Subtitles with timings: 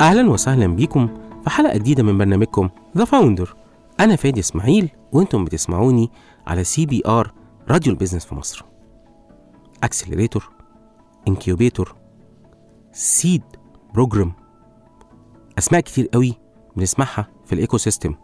[0.00, 1.08] أهلا وسهلا بيكم
[1.44, 3.56] في حلقة جديدة من برنامجكم The Founder
[4.00, 6.10] أنا فادي إسماعيل وأنتم بتسمعوني
[6.46, 7.32] على CBR
[7.68, 8.64] راديو ال business في مصر.
[9.82, 10.50] accelerator
[11.28, 11.94] incubator
[12.92, 13.42] seed
[13.94, 14.32] program
[15.58, 16.34] أسماء كتير قوي
[16.76, 18.14] بنسمعها في ال ecosystem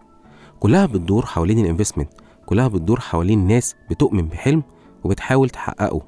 [0.60, 2.10] كلها بتدور حوالين ال investment.
[2.46, 4.62] كلها بتدور حوالين ناس بتؤمن بحلم
[5.04, 6.02] وبتحاول تحققه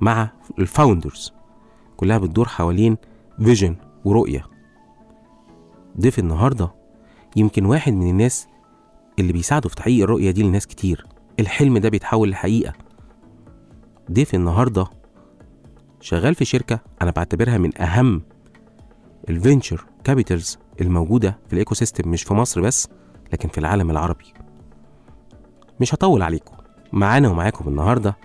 [0.00, 1.32] مع ال founders
[1.96, 2.96] كلها بتدور حوالين
[3.44, 4.57] vision ورؤية.
[6.00, 6.70] ضيف النهاردة.
[7.36, 8.48] يمكن واحد من الناس
[9.18, 11.06] اللي بيساعدوا في تحقيق الرؤية دي لناس كتير.
[11.40, 12.72] الحلم ده بيتحول لحقيقة.
[14.12, 14.86] ضيف النهاردة
[16.00, 18.22] شغال في شركة أنا بعتبرها من أهم
[19.28, 22.88] ال venture capitals الموجودة في ال ecosystem مش في مصر بس
[23.32, 24.32] لكن في العالم العربي.
[25.80, 26.56] مش هطول عليكم.
[26.92, 28.16] معانا ومعاكم النهاردة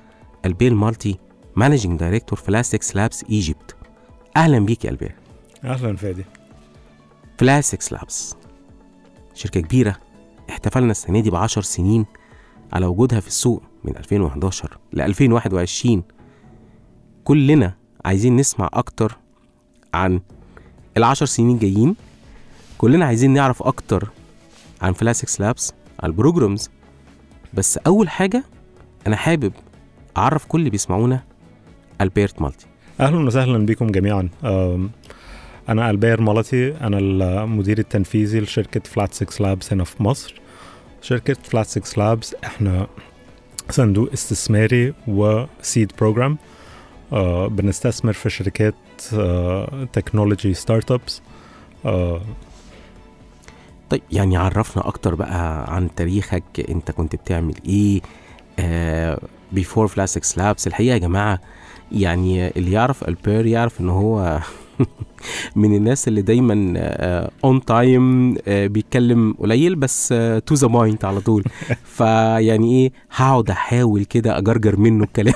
[0.45, 1.19] ألبير مالتي
[1.55, 3.75] managing director Flat6Labs Egypt
[4.37, 5.15] أهلا بيك يا البير
[5.63, 6.25] أهلا فادي.
[7.37, 8.35] Flat6Labs
[9.33, 9.97] شركة كبيرة
[10.49, 12.05] احتفلنا السنة دي بعشر سنين
[12.73, 16.03] على وجودها في السوق من 2011 ل 2021
[17.23, 19.17] كلنا عايزين نسمع أكتر
[19.93, 20.21] عن
[20.97, 21.95] العشر سنين جايين
[22.77, 24.09] كلنا عايزين نعرف أكتر
[24.81, 26.69] عن Flat6Labs عن ال programs.
[27.53, 28.43] بس أول حاجة
[29.07, 29.53] أنا حابب
[30.17, 31.23] أعرف كل اللي بيسمعونا
[32.01, 32.65] ألبيرت مالتي.
[32.99, 34.29] أهلا وسهلا بكم جميعا.
[35.69, 40.35] أنا البير مالتي أنا المدير التنفيذي لشركة Flat6Labs هنا في مصر.
[41.01, 42.87] شركة Flat6Labs إحنا
[43.69, 46.37] صندوق استثماري و seed program
[47.13, 48.73] أه بنستثمر في شركات
[49.13, 51.21] أه technology startups
[51.85, 52.21] أه.
[53.89, 58.01] طيب يعني عرفنا أكتر بقى عن تاريخك أنت كنت بتعمل إيه
[59.51, 61.39] before Flat6Labs الحقيقة يا جماعة
[61.91, 64.39] يعني اللي يعرف البير يعرف إن هو
[65.55, 66.73] من الناس اللي دايما
[67.43, 70.07] on time بيتكلم قليل بس
[70.45, 71.43] to the point على طول.
[71.97, 75.33] فيعني إيه هقعد أحاول كده أجرجر منه الكلام.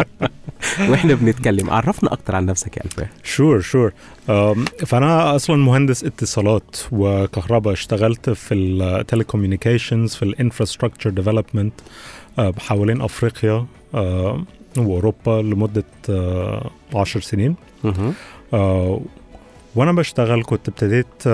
[0.88, 1.70] وإحنا بنتكلم.
[1.70, 3.92] عرفنا أكتر عن نفسك يا البير sure sure
[4.86, 7.72] فأنا أصلا مهندس اتصالات وكهرباء.
[7.72, 11.72] اشتغلت في ال telecommunications في ال infrastructure development
[12.58, 14.44] حوالين أفريقيا آه،
[14.78, 17.54] وأوروبا لمدة آه، عشر سنين.
[17.84, 18.06] مهم.
[18.06, 18.12] آه،
[18.52, 21.26] وأنا بشتغل كنت ابتديت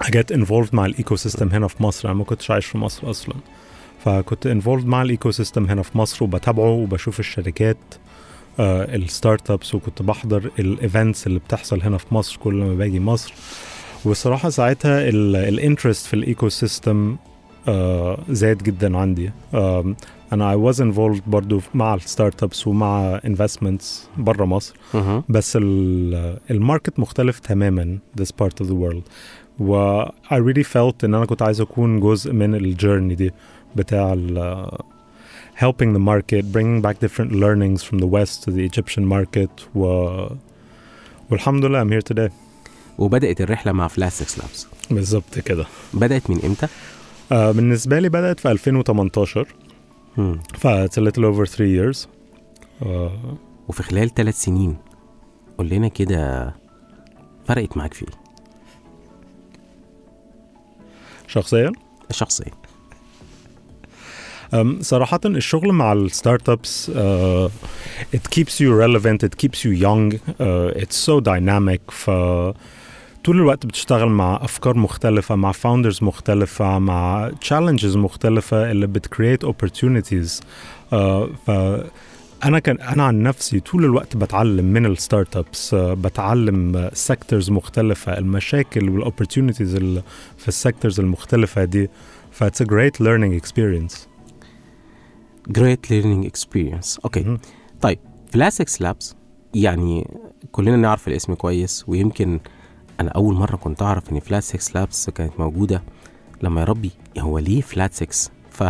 [0.00, 3.10] أ get involved مع ال ecosystem هنا في مصر أنا ما كنتش عايش في مصر
[3.10, 3.34] أصلا.
[4.04, 7.76] فكنت involved مع ال ecosystem هنا في مصر وبتابعه وبشوف الشركات
[8.60, 13.34] ال startups وكنت بحضر ال events اللي بتحصل هنا في مصر كل ما باجي مصر.
[14.04, 17.16] والصراحه ساعتها ال interest في ال ecosystem
[18.28, 19.30] زاد جدا عندي.
[20.32, 24.74] أنا I was involved برضو مع ال startups ومع investments بره مصر.
[24.94, 25.22] مهم.
[25.28, 29.02] بس ال- ال market مختلف تماما this part of the world.
[29.58, 33.30] و I really felt إن أنا كنت عايز أكون جزء من الجيرني دي
[33.76, 34.66] بتاع ال
[35.64, 39.50] helping the market bringing back different learnings from the west to the Egyptian market.
[39.74, 39.84] و
[41.30, 42.30] والحمد لله I'm here today.
[42.98, 45.66] وبدأت الرحلة مع فلاسكس لابس بالظبط كده.
[45.94, 46.66] بدأت من إمتى؟
[47.32, 49.46] آه بالنسبة لي بدأت في 2018
[50.20, 50.40] مم.
[50.54, 52.06] ف it's a little over three years.
[52.82, 53.36] آه.
[53.68, 54.76] وفي خلال ثلاث سنين
[55.58, 56.54] قول لنا كده
[57.46, 58.20] فرقت معاك في إيه؟
[61.26, 61.72] شخصيا؟
[62.10, 62.52] شخصيا.
[64.80, 67.50] صراحة الشغل مع ال startups uh,
[68.16, 72.10] it keeps you relevant it keeps you young uh, it's so dynamic ف
[73.24, 79.46] طول الوقت بتشتغل مع أفكار مختلفة مع founders مختلفة مع challenges مختلفة اللي بت create
[79.46, 80.40] opportunities.
[80.92, 80.96] uh,
[81.46, 81.50] ف
[82.44, 88.88] أنا كان أنا عن نفسي طول الوقت بتعلم من ال startups بتعلم sectors مختلفة المشاكل
[88.88, 89.76] وال opportunities
[90.38, 91.90] في ال sectors المختلفة دي.
[92.30, 93.94] ف it's a great learning experience.
[95.58, 96.98] Great Learning Experience.
[97.04, 97.38] okay.
[97.80, 97.98] طيب
[98.32, 99.14] فلات 6 لابس
[99.54, 100.10] يعني
[100.52, 102.40] كلنا نعرف الاسم كويس ويمكن
[103.00, 105.82] أنا أول مرة كنت أعرف إن فلات 6 لابس كانت موجودة.
[106.42, 108.62] لما يا ربي هو ليه فلات 6 ف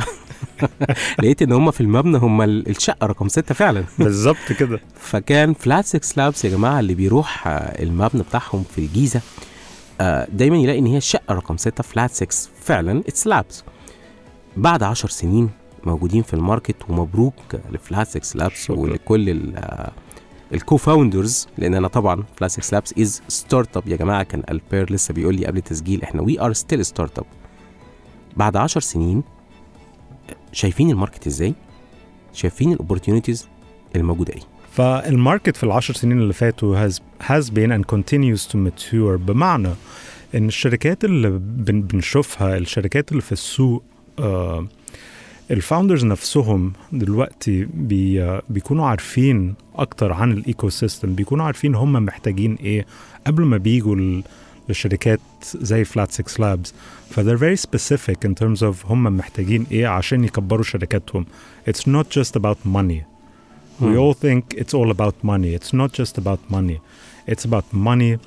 [1.20, 3.84] لقيت إن هم في المبنى هم ال- الشقة رقم 6 فعلا.
[3.98, 4.80] بالظبط كده.
[4.94, 9.20] فكان فلات 6 لابس يا جماعة اللي بيروح آه، المبنى بتاعهم في الجيزة
[10.00, 13.64] آه، دايما يلاقي إن هي الشقة رقم 6 فلات 6 فعلا it's لابس
[14.56, 15.50] بعد 10 سنين
[15.84, 17.34] موجودين في ال market ومبروك
[17.70, 18.70] لفلات 6 لابس.
[18.70, 19.92] ولكل آه،
[20.54, 25.14] ال co-founders لأن أنا طبعا فلات 6 لابس is startup يا جماعة كان البير لسه
[25.14, 27.26] بيقول لي قبل التسجيل إحنا we are still startup
[28.36, 29.22] بعد 10 سنين
[30.52, 31.54] شايفين ال market إزاي؟
[32.32, 33.48] شايفين ال opportunities
[33.96, 34.40] الموجودة إيه؟
[34.72, 36.92] فال market في العشر سنين اللي فاتوا has,
[37.22, 39.68] has been and continues to mature بمعنى
[40.34, 43.82] إن الشركات اللي بن بنشوفها الشركات اللي في السوق
[44.18, 44.66] آه
[45.50, 52.54] ال founders نفسهم دلوقتي بي بيكونوا عارفين أكتر عن ال ecosystem بيكونوا عارفين هم محتاجين
[52.54, 52.86] إيه.
[53.26, 54.22] قبل ما بيجوا
[54.68, 55.20] لشركات
[55.54, 56.74] زي فلات 6 لابس
[57.10, 61.26] ف they're very specific in terms of هم محتاجين إيه عشان يكبروا شركاتهم.
[61.70, 63.02] It's not just about money.
[63.80, 65.54] We all think it's all about money.
[65.58, 66.78] It's not just about money.
[67.32, 68.18] It's about money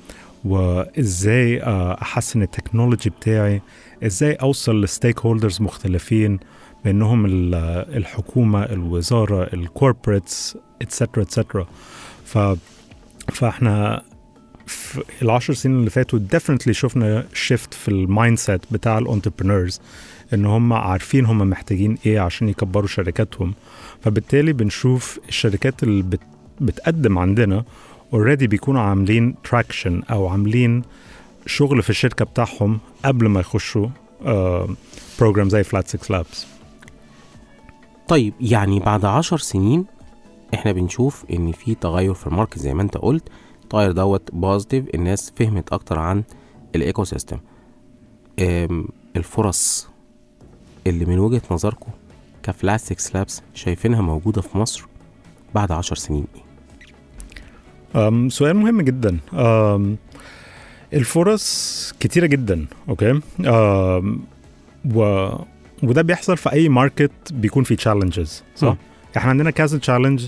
[0.44, 3.60] وازاي آه، أحسن ال technology بتاعي
[4.02, 6.38] إزاي أوصل ل stakeholders مختلفين.
[6.86, 7.54] ال-
[7.96, 11.66] الحكومة الوزارة ال corporates et cetera et cetera
[12.24, 12.38] ف
[13.32, 14.02] فاحنا
[14.66, 19.80] في العشر سنين اللي فاتوا definitely شفنا shift في ال mindset بتاع ال entrepreneurs
[20.34, 23.54] إن هم عارفين هم محتاجين إيه عشان يكبروا شركاتهم.
[24.02, 26.20] فبالتالي بنشوف الشركات اللي بت
[26.60, 27.64] بتقدم عندنا
[28.12, 30.82] already بيكونوا عاملين traction أو عاملين
[31.46, 33.88] شغل في الشركة بتاعهم قبل ما يخشوا
[35.20, 36.46] program زي فلات 6 لابس
[38.08, 39.84] طيب يعني بعد عشر سنين
[40.54, 43.28] إحنا بنشوف إن في تغير في ال market زي ما أنت قلت
[43.62, 46.22] التغير دوت positive الناس فهمت أكتر عن
[46.74, 47.38] ال ecosystem
[49.16, 49.88] الفرص
[50.86, 51.90] اللي من وجهة نظركم
[52.42, 54.84] كفلات 6 لابس شايفينها موجودة في مصر
[55.54, 56.44] بعد عشر سنين إيه؟
[58.08, 59.18] أم سؤال مهم جدا.
[59.32, 59.96] أم
[60.92, 64.20] الفرص كتيرة جدا okay؟ أم
[64.94, 65.28] و
[65.88, 68.76] وده بيحصل في اي market بيكون فيه challenges صح؟ مم.
[69.16, 70.20] إحنا عندنا كذا challenge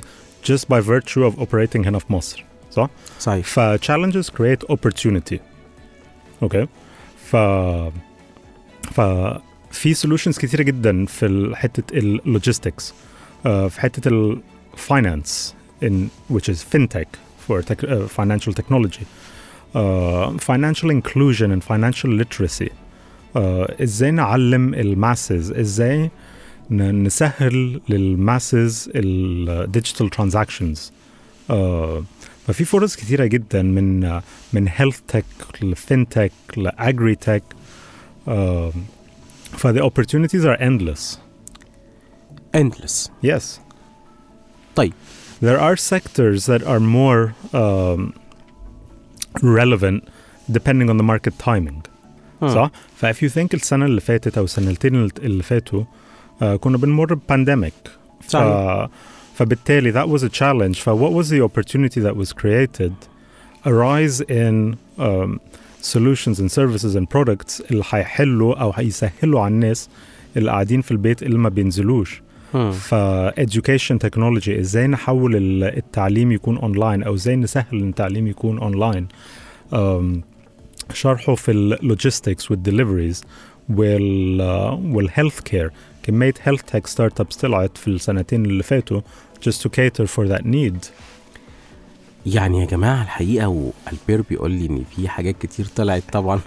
[0.53, 2.89] just by virtue of operating هنا في مصر صح؟
[3.21, 5.37] صحيح ف challenges create opportunity
[6.43, 6.67] okay
[7.25, 7.37] ف
[8.95, 9.01] ف
[9.71, 12.95] في solutions كتيرة جدا في حتة ال logistics
[13.43, 14.09] في حتة
[14.75, 15.55] ال finance
[15.85, 17.09] in which is fintech
[17.47, 19.05] for tech, uh, financial technology
[19.75, 22.86] uh, financial inclusion and financial literacy uh,
[23.83, 26.11] إزاي نعلم ال masses إزاي
[26.71, 30.93] نسهل لل masses ال digital transactions
[32.47, 34.21] ففي فرص كتيرة جدا من
[34.53, 35.25] من health tech
[35.63, 37.43] ل fintech ل agritech
[39.53, 41.19] ف the opportunities are endless
[42.57, 43.61] endless yes
[44.77, 44.93] طيب.
[45.41, 48.15] there are sectors that are more um,
[49.43, 50.09] relevant
[50.51, 51.83] depending on the market timing
[52.43, 52.49] مم.
[52.49, 55.85] صح؟ ف if you think السنة اللي فاتت أو السنتين اللي- فاتوا
[56.43, 57.73] آه كنا بنمر ببانديميك
[58.21, 58.37] ف...
[59.35, 62.93] فبالتالي that was a challenge ف what was the opportunity that was created
[63.67, 65.41] a rise in um,
[65.83, 69.89] solutions and services and products اللي هيحلوا أو هيسهلوا على الناس
[70.37, 72.23] اللي قاعدين في البيت اللي ما بينزلوش
[72.55, 72.71] مم.
[72.73, 72.95] ف
[73.41, 79.07] education technology إزاي نحول ال- التعليم يكون اونلاين أو إزاي نسهل إن التعليم يكون online
[79.73, 80.21] um,
[80.93, 83.25] شرحه في ال logistics
[83.69, 84.41] وال
[84.95, 85.73] deliveries وال وال healthcare
[86.03, 89.01] كمية health tech startups طلعت في السنتين اللي فاتوا
[89.49, 90.87] just to cater for that need.
[92.27, 96.41] يعني يا جماعة الحقيقة والبير بيقول لي إن في حاجات كتير طلعت طبعا.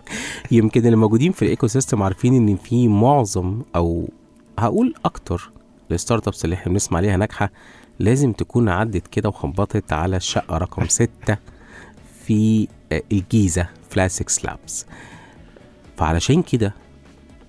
[0.50, 4.08] يمكن اللي موجودين في ال ecosystem عارفين إن في معظم أو
[4.58, 5.50] هقول أكتر
[5.90, 7.50] ال startups اللي إحنا بنسمع عليها ناجحة
[7.98, 11.36] لازم تكون عدت كده وخبطت على الشقة رقم ستة
[12.24, 12.68] في
[13.12, 14.86] الجيزة فلات 6 لابس
[15.96, 16.74] فعلشان كده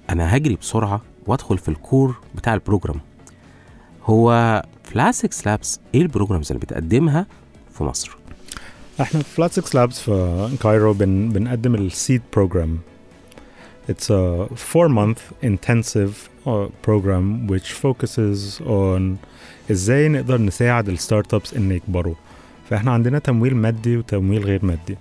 [0.10, 3.00] أنا هجري بسرعة وأدخل في ال core بتاع ال program.
[4.06, 7.28] هو فلات 6 لابس إيه ال programs اللي بتقدمها
[7.74, 8.18] في مصر؟
[9.02, 12.80] إحنا في فلات 6 لابس في كايرو بن بنقدم ال seed program
[13.92, 15.22] It's a four month
[15.52, 16.14] intensive
[16.48, 19.02] uh, program which focuses on
[19.72, 22.16] إزاي نقدر نساعد ال startups ان يكبروا.
[22.70, 24.98] فإحنا عندنا تمويل مادي وتمويل غير مادي.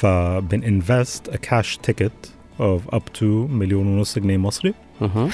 [0.00, 4.74] فبن invest a cash ticket of up to مليون ونص جنيه مصري.
[5.00, 5.30] مهم.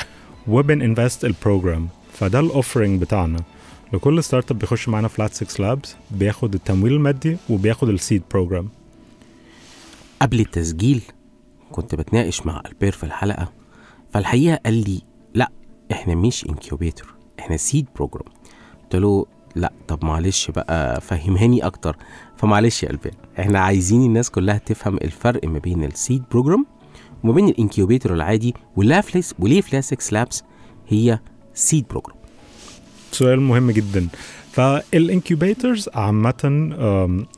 [0.49, 1.89] وبن invest ال program.
[2.13, 3.43] فده ال offering بتاعنا.
[3.93, 8.69] لكل startup بيخش معانا فلات 6 لابس بياخد التمويل المادي وبياخد ال seed program
[10.23, 11.03] قبل التسجيل
[11.73, 13.53] كنت بتناقش مع البير في الحلقة
[14.13, 15.01] فالحقيقة قال لي
[15.35, 15.51] لا
[15.93, 18.29] إحنا مش incubator إحنا seed program
[18.83, 21.97] قلت له لا طب معلش بقى فهمهاني أكتر.
[22.37, 26.67] فمعلش يا البير إحنا عايزين الناس كلها تفهم الفرق ما بين ال seed program
[27.25, 30.43] وما بين ال incubator العادي وليه فليس وليه فلات 6 لابس
[30.89, 31.19] هي
[31.55, 32.17] seed program
[33.13, 34.09] سؤال مهم جدا.
[34.53, 36.69] فال incubators عامة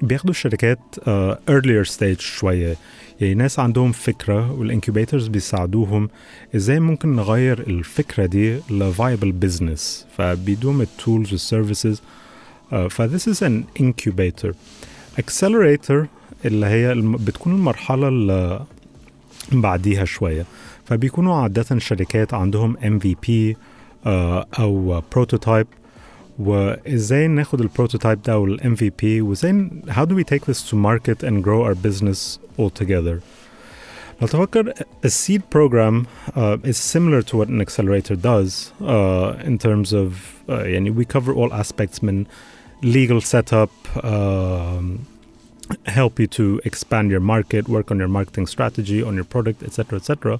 [0.02, 2.76] بياخدوا الشركات آه، earlier stage شوية.
[3.20, 6.08] يعني ناس عندهم فكرة وال incubators بيساعدوهم
[6.56, 10.06] إزاي ممكن نغير الفكرة دي ل viable business.
[10.16, 12.02] فبيدوهم ال tools وال services
[12.70, 13.44] uh, ف this is
[15.20, 16.06] accelerator
[16.44, 18.64] اللي هي بتكون المرحلة اللي
[19.52, 20.44] بعديها شوية
[20.84, 23.56] فبيكونوا عادة شركات عندهم MVP
[24.06, 25.66] آه، أو prototype
[26.38, 30.74] وازاي ناخد ال prototype ده وال MVP وازاي ن- how do we take this to
[30.76, 33.20] market and grow our business altogether
[34.22, 34.72] لو تفكر
[35.54, 40.08] program uh, is similar to what an accelerator does uh, in terms of
[40.48, 42.24] uh, يعني we cover all aspects من
[42.81, 43.71] legal setup
[44.11, 44.85] um,
[45.99, 49.97] help you to expand your market work on your marketing strategy on your product etc
[49.99, 50.39] etc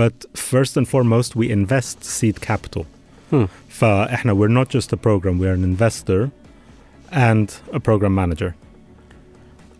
[0.00, 0.14] but
[0.52, 2.84] first and foremost we invest seed capital
[3.30, 3.44] Hmm.
[3.68, 6.30] فاحنا we're not just a program we're an investor
[7.12, 8.52] and a program manager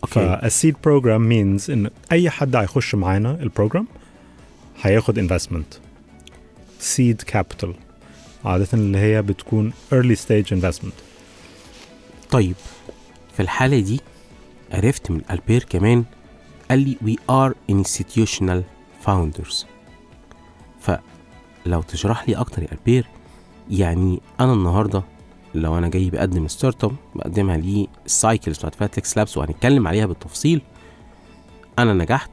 [0.04, 3.86] اوكي فا seed program means ان اي حد هيخش معانا البروجرام
[4.82, 5.78] هياخد investment
[6.84, 7.68] seed capital
[8.44, 11.05] عادة اللي هي بتكون early stage investment
[12.31, 12.55] طيب
[13.33, 14.01] في الحالة دي
[14.73, 16.03] عرفت من ألبير كمان
[16.69, 18.61] قال لي we are institutional
[19.07, 19.65] founders.
[20.79, 23.07] فلو تشرح لي أكتر يا ألبير
[23.69, 25.03] يعني أنا النهارده
[25.55, 30.61] لو أنا جاي بقدم startup بقدمها ليه ال cycles بتاعت Flat6Labs وهنتكلم عليها بالتفصيل
[31.79, 32.31] أنا نجحت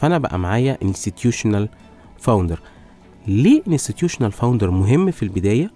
[0.00, 1.66] فأنا بقى معايا institutional
[2.26, 2.58] founder.
[3.26, 5.70] ليه institutional founder مهم في البداية؟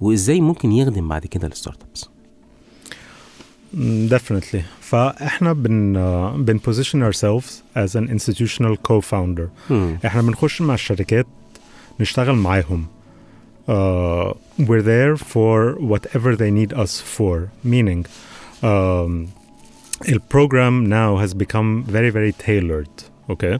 [0.00, 2.08] وإزاي ممكن يخدم بعد كده ال startups
[4.09, 10.05] definitely فاحنا بن uh, بن position ourselves as an institutional co-founder hmm.
[10.05, 11.27] احنا بنخش مع الشركات
[11.99, 12.85] نشتغل معاهم
[13.67, 18.05] uh, we're there for whatever they need us for meaning
[18.63, 19.27] um,
[20.05, 23.59] the program now has become very very tailored okay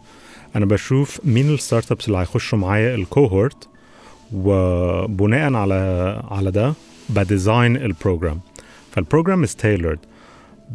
[0.55, 3.67] انا بشوف مين الستارت ابس اللي هيخشوا معايا الكوهورت
[4.33, 6.73] وبناء على على ده
[7.09, 8.39] بديزاين البروجرام
[8.93, 9.99] فالبروجرام is tailored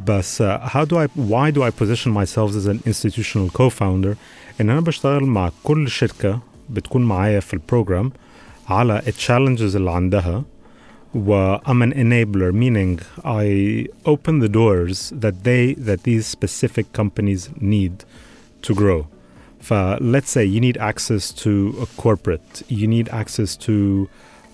[0.06, 4.16] بس uh, how do I why do I position myself as an institutional co-founder
[4.60, 6.40] ان انا بشتغل مع كل شركه
[6.70, 8.12] بتكون معايا في البروجرام
[8.68, 10.44] على التشالنجز اللي عندها
[11.14, 17.50] و I'm an enabler meaning I open the doors that they that these specific companies
[17.60, 18.04] need
[18.62, 19.06] to grow
[19.60, 21.52] ف let's say you need access to
[21.84, 24.08] a corporate you need access to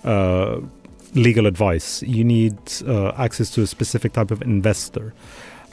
[0.05, 0.55] uh,
[1.15, 1.87] legal advice
[2.17, 5.05] you need uh, access to a specific type of investor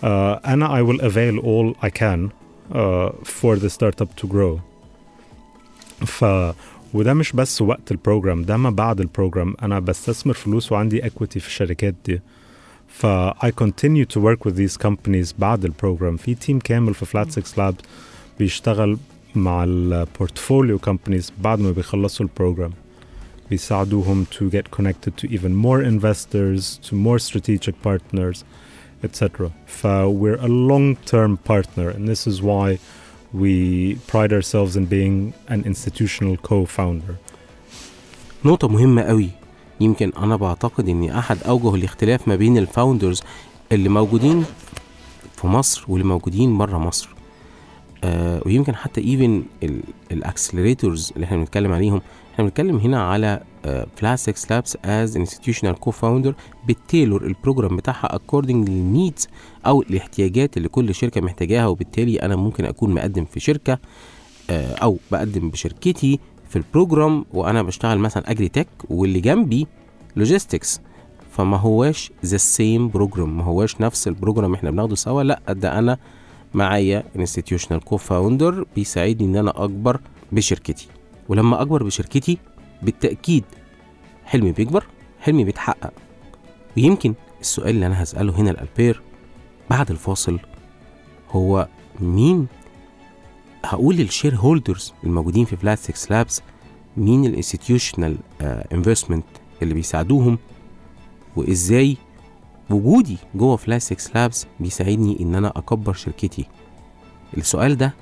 [0.03, 2.21] uh, and I will avail all I can
[2.81, 4.61] uh, for the startup to grow
[6.07, 6.25] ف
[6.95, 11.47] وده مش بس وقت البروجرام ده ما بعد البروجرام انا بستثمر فلوس وعندي equity في
[11.47, 12.21] الشركات دي
[12.89, 13.07] ف
[13.45, 17.63] I continue to work with these companies بعد البروجرام في تيم كامل في فلات 6
[17.63, 17.77] لابس
[18.39, 18.99] بيشتغل
[19.35, 22.71] مع البورتفوليو companies بعد ما بيخلصوا البروجرام
[23.54, 28.38] بيساعدوهم to get connected to even more investors to more strategic partners
[29.04, 29.88] etc ف
[30.22, 32.80] we're a long-term partner and this is why
[33.44, 33.56] we
[34.12, 37.16] pride ourselves in being an institutional co-founder.
[38.46, 39.30] نقطة مهمة قوي.
[39.82, 43.24] يمكن أنا بعتقد إن أحد أوجه الاختلاف ما بين ال founders
[43.72, 44.46] اللي موجودين
[45.38, 47.10] في مصر واللي موجودين بره مصر.
[48.04, 49.44] آه ويمكن حتى even
[50.12, 52.02] ال accelerators اللي إحنا بنتكلم عليهم
[52.34, 53.42] إحنا بنتكلم هنا على
[53.96, 56.36] Flat6Labs as institutional co-founder
[56.68, 59.28] بت tailor ال program بتاعها according لل needs
[59.66, 63.80] أو الاحتياجات اللي كل شركة محتاجاها وبالتالي أنا ممكن أكون مقدم في شركة
[64.50, 69.68] آه أو بقدم بشركتي في ال program وأنا بشتغل مثلا agritech واللي جنبي
[70.16, 70.82] logistics
[71.32, 75.80] فما هواش the same program ما هواش نفس ال program إحنا بناخده سوا لأ ده
[75.80, 75.98] أنا
[76.54, 80.00] معايا institutional co-founder بيساعدني إن أنا أكبر
[80.32, 80.88] بشركتي.
[81.30, 82.38] ولما أكبر بشركتي
[82.82, 83.44] بالتأكيد
[84.26, 84.86] حلمي بيكبر
[85.20, 85.94] حلمي بيتحقق.
[86.78, 89.02] ويمكن السؤال اللي أنا هسأله هنا الالبير
[89.70, 90.40] بعد الفاصل
[91.32, 91.68] هو
[92.00, 92.48] مين؟
[93.66, 96.42] هقول لل shareholders الموجودين في Flat6Labs
[96.98, 99.26] مين ال institutional investment
[99.62, 100.38] اللي بيساعدوهم؟
[101.36, 101.98] وإزاي
[102.70, 106.46] وجودي جوه Flat6Labs بيساعدني إن أنا أكبر شركتي؟
[107.38, 107.94] السؤال ده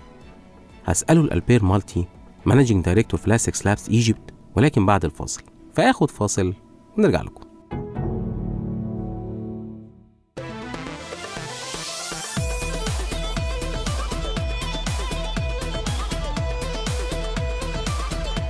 [0.86, 2.06] هسأله الألبير مالتي
[2.46, 5.42] managing director Flat6Labs Egypt ولكن بعد الفاصل.
[5.74, 6.54] فاخد فاصل
[6.98, 7.42] ونرجع لكم.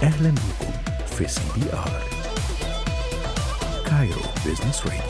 [0.03, 0.71] أهلا بكم
[1.05, 2.01] في CBR.
[3.85, 5.01] Cairo Business Radio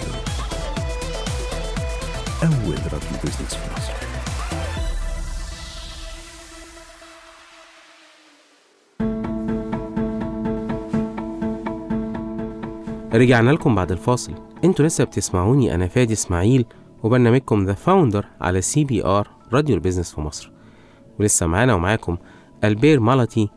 [2.44, 4.01] أول راديو business في مصر.
[13.14, 14.34] رجعنا لكم بعد الفاصل.
[14.64, 16.66] أنتوا لسه بتسمعوني أنا فادي إسماعيل
[17.04, 20.52] وبرنامجكم The Founder على CBR راديو ال business في مصر.
[21.20, 22.18] ولسه معانا ومعاكم
[22.64, 23.50] ألبير مالتي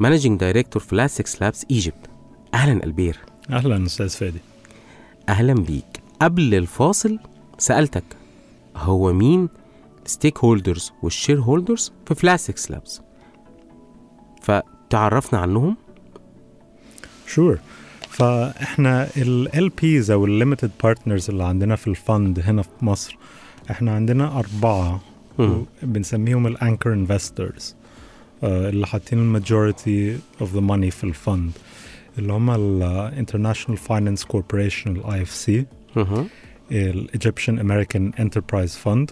[0.00, 2.10] managing director في Flat6Labs Egypt
[2.54, 3.18] أهلا ألبير.
[3.50, 4.38] أهلا أستاذ فادي.
[5.28, 6.02] أهلا بيك.
[6.22, 7.18] قبل الفاصل
[7.58, 8.04] سألتك
[8.76, 9.48] هو مين
[10.04, 13.00] stakeholders وال shareholders في Flat6Labs
[14.42, 15.76] فتعرفنا عنهم؟
[17.26, 17.58] Sure
[18.12, 23.16] فإحنا ال LPs أو ال limited partners اللي عندنا في ال fund هنا في مصر
[23.70, 25.00] إحنا عندنا أربعة.
[25.82, 27.76] بنسميهم ال anchor investors
[28.42, 31.50] اللي حاطين ال majority of the money في ال fund
[32.18, 35.64] اللي هم ال International Finance Corporation ال IFC.
[36.72, 39.10] ال Egyptian American Enterprise Fund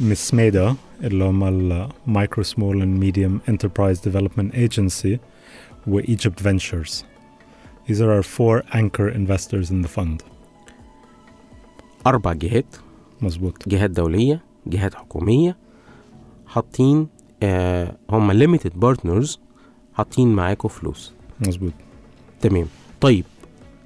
[0.00, 0.74] MSMEDA
[1.04, 5.18] اللي هم ال Micro Small and Medium Enterprise Development Agency
[5.88, 7.04] و Egypt Ventures
[7.88, 10.22] These are our four anchor investors in the fund.
[12.06, 12.76] أربع جهات.
[13.20, 13.68] مظبوط.
[13.68, 15.56] جهات دولية جهات حكومية
[16.46, 17.08] حاطين
[17.42, 19.40] آه هم limited partners
[19.94, 21.12] حاطين معاكم فلوس.
[21.40, 21.72] مظبوط.
[22.40, 22.66] تمام.
[23.00, 23.24] طيب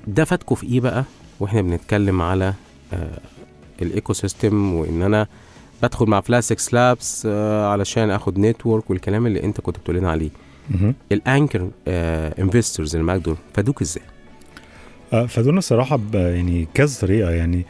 [0.07, 1.05] ده فاتكم في إيه بقى؟
[1.41, 2.55] وإحنا بنتكلم على
[2.93, 3.21] آه
[3.83, 5.27] ال ecosystem وإن أنا
[5.83, 10.31] بدخل مع Flat6Labs آه علشان آخد network والكلام اللي أنت كنت بتقول لنا عليه.
[11.13, 11.71] ال anchor
[12.39, 14.03] investors اللي معاك دول فادوك إزاي؟
[15.13, 17.31] آه، فدونا صراحة ب- يعني كذا طريقة.
[17.31, 17.67] يعني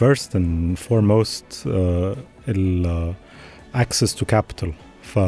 [0.00, 1.68] first and foremost uh,
[2.48, 3.14] ال
[3.74, 4.68] uh, access to capital.
[5.02, 5.18] ف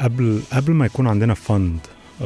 [0.00, 1.78] قبل قبل ما يكون عندنا fund
[2.20, 2.24] uh,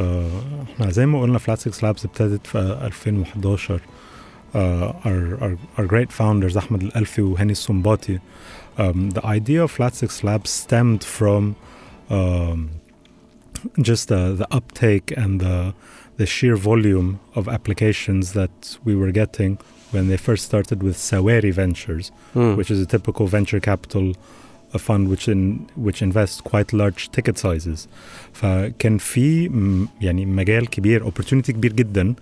[0.75, 6.82] إحنا زي ما قلنا Flat6Labs ابتدت في 2011 uh, our, our, our great founders أحمد
[6.82, 8.18] الألفي وهاني السنباطي.
[8.78, 11.54] um, the idea of Flat6Labs stemmed from
[12.11, 12.68] um,
[13.82, 15.74] just the, the uptake and the
[16.20, 18.55] the sheer volume of applications that
[18.86, 19.51] we were getting
[19.93, 22.55] when they first started with Sawari Ventures, مم.
[22.58, 24.13] which is a typical venture capital
[24.75, 25.41] a fund which in
[25.86, 27.88] which invests quite large ticket sizes.
[28.34, 32.13] فكان في م- يعني مجال كبير opportunity كبير جدا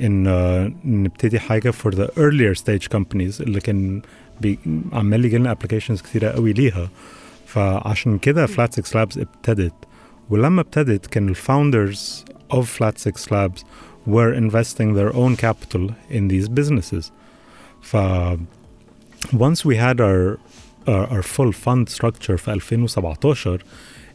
[0.00, 4.02] ان uh, نبتدي حاجه for the earlier stage companies اللي كان
[4.40, 4.58] بي
[4.92, 6.90] عمال يجي لنا applications كتيره قوي ليها
[7.46, 9.72] فعشان كده فلات 6 لابس ابتدت
[10.30, 13.64] ولما ابتدت كان الفاوندرز of Flat Six Labs
[14.06, 17.10] were investing their own capital in these businesses.
[17.82, 17.96] ف
[19.32, 20.38] once we had our
[20.86, 23.58] our, our full fund structure في 2017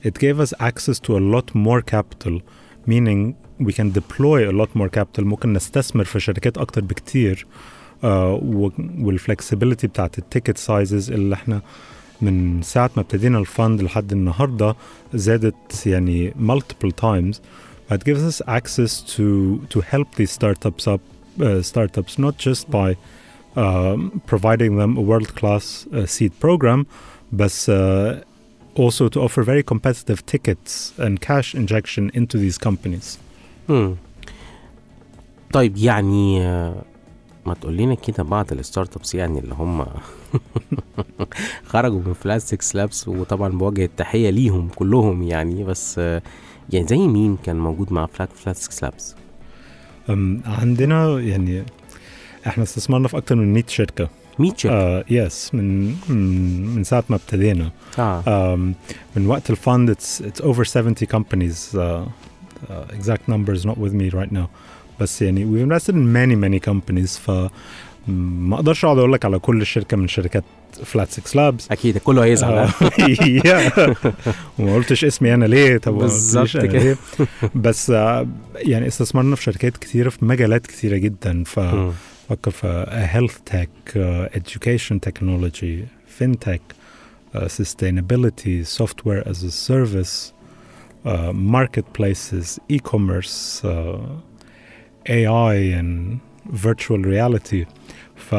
[0.03, 2.41] it gave us access to a lot more capital
[2.85, 7.45] meaning we can deploy a lot more capital ممكن نستثمر في شركات اكتر بكتير
[8.01, 8.05] uh,
[8.99, 11.61] والفلكسبيليتي بتاعت التيكت سايزز اللي احنا
[12.20, 14.76] من ساعة ما ابتدينا الفند لحد النهاردة
[15.14, 17.36] زادت يعني multiple times
[17.90, 19.26] It gives us access to
[19.72, 21.00] to help these startups up
[21.40, 22.96] uh, startups not just by
[23.56, 26.86] um, providing them a world class uh, seed program,
[27.32, 28.20] but uh,
[28.74, 33.18] also to offer very competitive tickets and cash injection into these companies.
[33.68, 33.96] مم.
[35.52, 36.82] طيب يعني آه،
[37.48, 39.86] ما تقول لنا كده بعض ال startups يعني اللي هم
[41.70, 46.22] خرجوا من Flat6Labs وطبعا بوجه التحية ليهم كلهم يعني بس آه،
[46.70, 49.14] يعني زي مين كان موجود مع فلات Flat6Labs
[50.08, 51.64] Um, عندنا يعني
[52.46, 54.08] إحنا استثمرنا في أكتر من 100 شركة.
[54.38, 55.94] 100 شركة؟ uh, yes من
[56.74, 57.70] من ساعة ما ابتدينا.
[57.98, 58.22] آه.
[58.22, 58.58] um,
[59.16, 61.74] من وقت الفند it's it's over 70 companies.
[61.74, 64.48] uh, uh, exact numbers not with me right now.
[65.00, 67.30] بس يعني we invested in many many companies ف
[68.08, 70.44] ما أقدرش أقعد أقول لك على كل شركة من شركات
[70.84, 72.68] فلات 6 لابس أكيد كله هيزعل
[74.58, 76.96] وما قلتش اسمي أنا ليه؟ طب بالظبط كده.
[77.54, 81.60] بس آه، يعني استثمرنا في شركات كتيرة في مجالات كتيرة جدا ف.
[82.28, 84.98] فكر في health tech, uh, education
[86.18, 86.60] fintech,
[87.34, 90.32] uh, sustainability, software as a service,
[91.04, 93.98] uh, marketplaces, e-commerce, uh,
[95.09, 96.19] AI and
[96.65, 97.65] virtual reality.
[98.15, 98.35] ف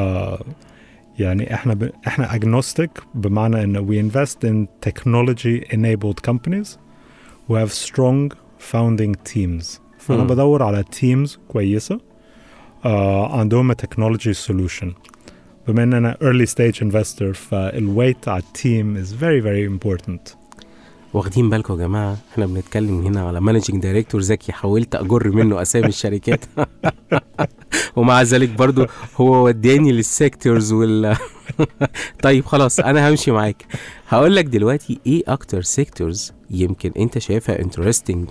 [1.18, 1.90] يعني احنا ب...
[2.06, 6.78] احنا agnostic بمعنى ان we invest in technology enabled companies
[7.48, 8.32] who have strong
[8.72, 9.80] founding teams.
[9.98, 10.26] فانا مم.
[10.26, 11.98] بدور على teams كويسه
[12.84, 14.92] uh, عندهم تكنولوجي سولوشن
[15.68, 20.36] بما ان انا early stage investor فالويت على التيم is very very important
[21.13, 25.87] واخدين بالكم يا جماعة؟ إحنا بنتكلم هنا على managing director ذكي حاولت أجر منه أسامي
[25.87, 26.45] الشركات.
[27.95, 31.15] ومع ذلك برضو هو وداني لل sectors وال
[32.23, 33.65] طيب خلاص أنا همشي معاك.
[34.07, 38.29] هقول لك دلوقتي إيه أكتر sectors يمكن أنت شايفها interesting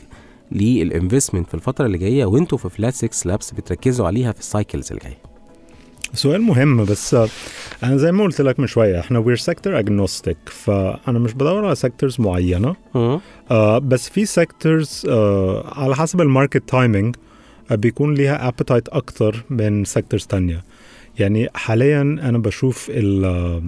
[0.52, 5.00] لل investment في الفترة اللي جاية وأنتوا في Flat6Labs بتركزوا عليها في ال cycles اللي
[5.04, 5.27] جاية
[6.14, 7.14] سؤال مهم بس
[7.82, 11.74] أنا زي ما قلت لك من شوية إحنا we're sector agnostic فأنا مش بدور على
[11.74, 12.76] sectors معينة.
[12.94, 13.20] مم.
[13.50, 17.16] آه بس في sectors آه على حسب ال market timing
[17.70, 20.64] آه بيكون ليها appetite أكتر من sectors تانية.
[21.18, 23.62] يعني حاليا أنا بشوف ال آه،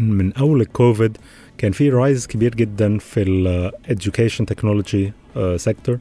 [0.00, 1.16] من, أول الكوفيد
[1.58, 5.12] كان في رايز كبير جدا في الاديوكيشن تكنولوجي
[5.56, 5.98] سيكتور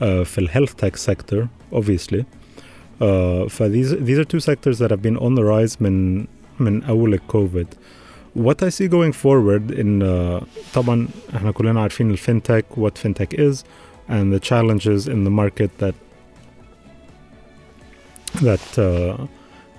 [0.00, 2.22] في الهيلث تك سيكتور obviously.
[3.01, 6.25] uh, ف these, these are two sectors that have been on the rise من
[6.59, 7.67] من اول الكوفيد
[8.35, 13.63] what I see going forward in uh, طبعا احنا كلنا عارفين الفinTech what fintech is
[14.09, 15.95] and the challenges in the market that
[18.41, 19.25] that uh,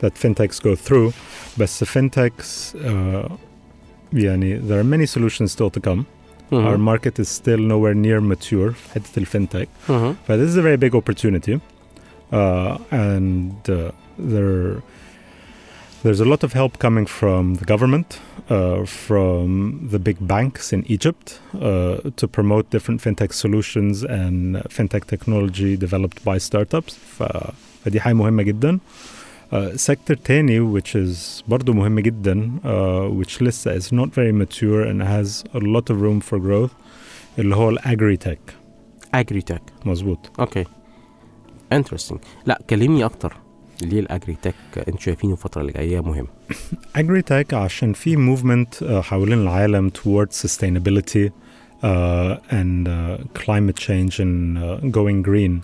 [0.00, 1.12] that fintechs go through
[1.58, 3.32] بس fintechs uh,
[4.12, 6.04] يعني there are many solutions still to come
[6.52, 6.84] our مم.
[6.84, 10.14] market is still nowhere near mature في حتة الفinTech مم.
[10.28, 11.60] but this is a very big opportunity,
[12.32, 14.82] uh, and uh, there
[16.02, 18.18] there's a lot of help coming from the government,
[18.50, 25.06] uh, from the big banks in Egypt, uh, to promote different fintech solutions and fintech
[25.06, 26.94] technology developed by startups.
[26.94, 27.22] ف,
[27.84, 28.78] فدي حاجة مهمة جدا.
[29.52, 34.82] Uh, sector تاني which is برضو مهم جدا uh, which لسه is not very mature
[34.82, 36.72] and has a lot of room for growth
[37.38, 38.52] اللي هو الagri-tech
[39.14, 40.64] اجري تك مظبوط اوكي
[41.73, 43.33] انترستنج لا كلمني أكتر
[43.81, 46.27] ليه الاجري تك أنتوا شايفينه الفترة اللي جاية مهم
[46.97, 51.29] agri-tech عشان في movement uh, حوالين العالم towards sustainability
[51.83, 55.61] uh, and uh, climate change and uh, going green.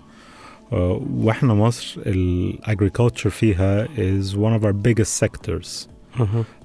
[0.72, 0.76] Uh,
[1.14, 5.88] وإحنا مصر ال agriculture فيها is one of our biggest sectors.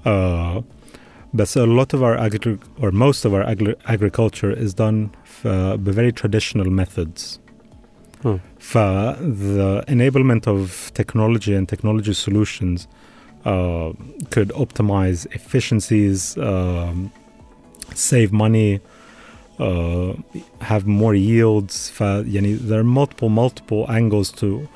[0.06, 0.62] Uh,
[1.34, 5.10] بس a lot of our agri or most of our agri agriculture is done
[5.42, 7.38] by very traditional methods.
[8.23, 8.39] Hmm.
[8.59, 12.79] ف the enablement of technology and technology solutions
[13.45, 13.93] uh,
[14.33, 17.11] could optimize efficiencies, um,
[17.93, 18.79] save money,
[19.59, 20.13] uh,
[20.61, 21.89] have more yields.
[21.91, 24.67] ف يعني there are multiple multiple angles to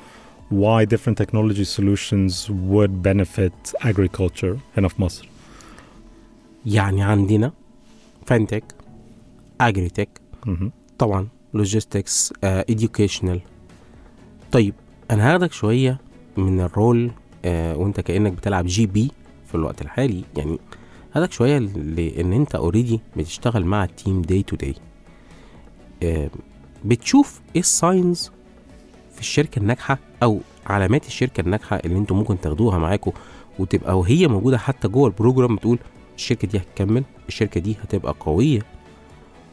[0.50, 5.28] why different technology solutions would benefit agriculture هنا في مصر.
[6.66, 7.52] يعني عندنا
[8.26, 8.64] فانتك
[9.60, 10.08] اجري تك
[10.46, 10.72] مهم.
[10.98, 12.33] طبعا لوجيستكس
[12.71, 13.37] educational.
[14.51, 14.73] طيب
[15.11, 15.99] أنا هاخدك شوية
[16.37, 17.11] من ال role
[17.45, 19.11] آه وأنت كأنك بتلعب GP
[19.47, 20.23] في الوقت الحالي.
[20.37, 20.59] يعني
[21.15, 24.75] هاخدك شوية لأن أنت already بتشتغل مع ال team day to day
[26.85, 28.31] بتشوف إيه ال signs
[29.13, 33.11] في الشركة الناجحة أو علامات الشركة الناجحة اللي أنتوا ممكن تاخدوها معاكم
[33.59, 35.79] وتبقى وهي موجودة حتى جوه ال program بتقول
[36.15, 38.59] الشركة دي هتكمل الشركة دي هتبقى قوية.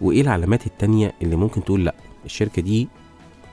[0.02, 2.88] وإيه العلامات التانية اللي ممكن تقول لأ الشركة دي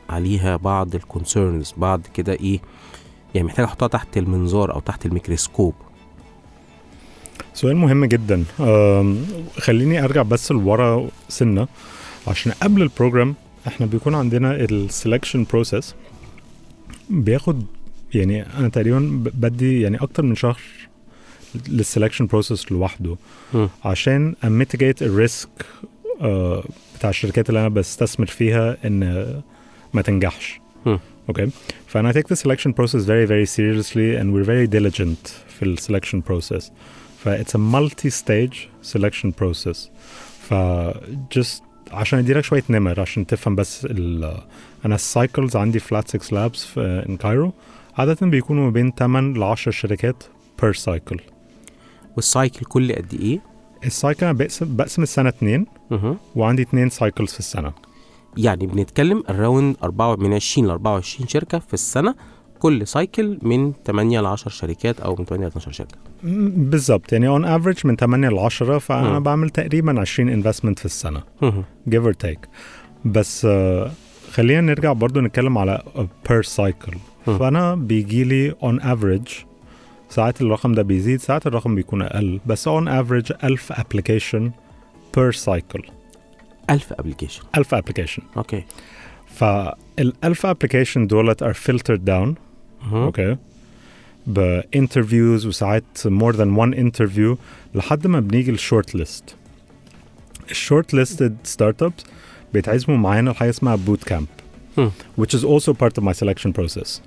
[0.09, 2.59] عليها بعض ال concerns بعض كده إيه
[3.35, 5.73] يعني محتاج أحطها تحت المنظار أو تحت الميكروسكوب؟
[7.53, 8.43] سؤال مهم جدا.
[9.57, 11.67] خليني أرجع بس لورا سنة.
[12.27, 13.35] عشان قبل ال program
[13.67, 15.95] إحنا بيكون عندنا ال selection process
[17.09, 17.63] بياخد
[18.13, 20.59] يعني أنا تقريبا بدي يعني أكتر من شهر
[21.55, 23.15] لل selection process لوحده.
[23.85, 25.49] عشان a-mitigate ال risk
[26.97, 29.01] بتاع الشركات اللي أنا بستثمر فيها إن
[29.93, 30.59] ما تنجحش.
[31.29, 31.49] أوكي؟
[31.87, 36.21] فأنا take the selection process very very seriously and we're very diligent في ال selection
[36.31, 36.63] process.
[37.17, 38.57] ف it's a multi-stage
[38.93, 39.77] selection process.
[40.49, 40.53] ف
[41.37, 44.37] just عشان أديلك شوية نمر عشان تفهم بس ال
[44.85, 47.53] أنا ال cycles عندي في Flat6Labs في ان كايرو
[47.97, 50.23] عادة بيكونوا ما بين 8 ل 10 شركات
[50.61, 51.21] per cycle.
[52.15, 53.48] وال cycle كل قد إيه؟
[53.85, 56.17] ال cycle أنا بقسم بقسم السنة اتنين مهم.
[56.35, 57.73] وعندي اتنين cycles في السنة.
[58.37, 62.15] يعني بنتكلم around 4 من 20 ل 24 شركة في السنة.
[62.59, 65.97] كل cycle من 8 ل 10 شركات أو من 8 ل 12 شركة.
[66.23, 67.13] بالظبط.
[67.13, 69.23] يعني on average من 8 ل 10 فأنا مم.
[69.23, 71.21] بعمل تقريبا 20 investment في السنة.
[71.89, 72.47] give or take.
[73.05, 73.91] بس آه،
[74.31, 75.81] خلينا نرجع برضو نتكلم على
[76.57, 76.97] cycle.
[77.27, 77.37] مم.
[77.37, 79.48] فأنا بيجي لي on average
[80.09, 84.51] ساعات الرقم ده بيزيد ساعات الرقم بيكون أقل بس on average 1000 application
[85.17, 85.91] per cycle.
[86.69, 88.21] 1000 application 1000 application.
[88.37, 88.63] أوكي.
[89.27, 92.35] فال 1000 application دولت are filtered down.
[92.83, 93.03] مهم.
[93.03, 93.37] أوكي.
[94.27, 97.35] ب interviews وساعات more than one interview
[97.75, 99.35] لحد ما بنيجي ال shortlist ال
[100.51, 102.03] shortlisted startups
[102.53, 104.27] بيتعزموا معانا لحاجة اسمها bootcamp
[105.21, 107.01] which is also part of my selection process.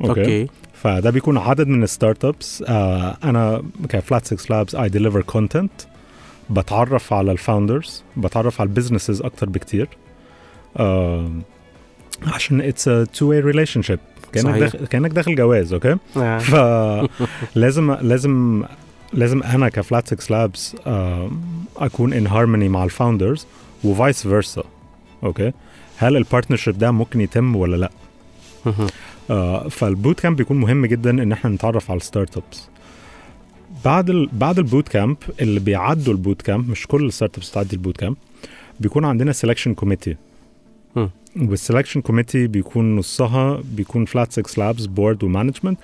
[0.00, 0.48] أوكي.
[0.82, 5.72] فده بيكون عدد من ال startups آه أنا ك Flat6Labs I deliver content
[6.50, 9.88] بتعرف على ال founders بتعرف على ال businesses أكتر بكتير.
[10.76, 11.30] آه
[12.26, 13.98] عشان it's a two way relationship
[14.32, 14.58] كانك.
[14.58, 15.96] داخل كأنك داخل جواز أوكي
[16.40, 18.64] فلازم لازم
[19.12, 20.76] لازم أنا ك Flat6Labs
[21.76, 23.46] أكون in harmony مع ال founders
[23.84, 24.62] و vice versa
[25.24, 25.52] أوكي
[25.96, 27.90] هل ال partnership ده ممكن يتم ولا لا؟
[28.66, 28.72] آه
[29.70, 32.68] فال bootcamp بيكون مهم جدا إن إحنا نتعرف على ال startups
[33.84, 37.96] بعد ال بعد ال bootcamp اللي بيعدوا ال bootcamp مش كل ال startups بتعدي ال
[37.96, 38.16] bootcamp
[38.80, 40.16] بيكون عندنا selection committee.
[41.38, 45.78] وال selection committee بيكون نصها بيكون Flat6Labs board و management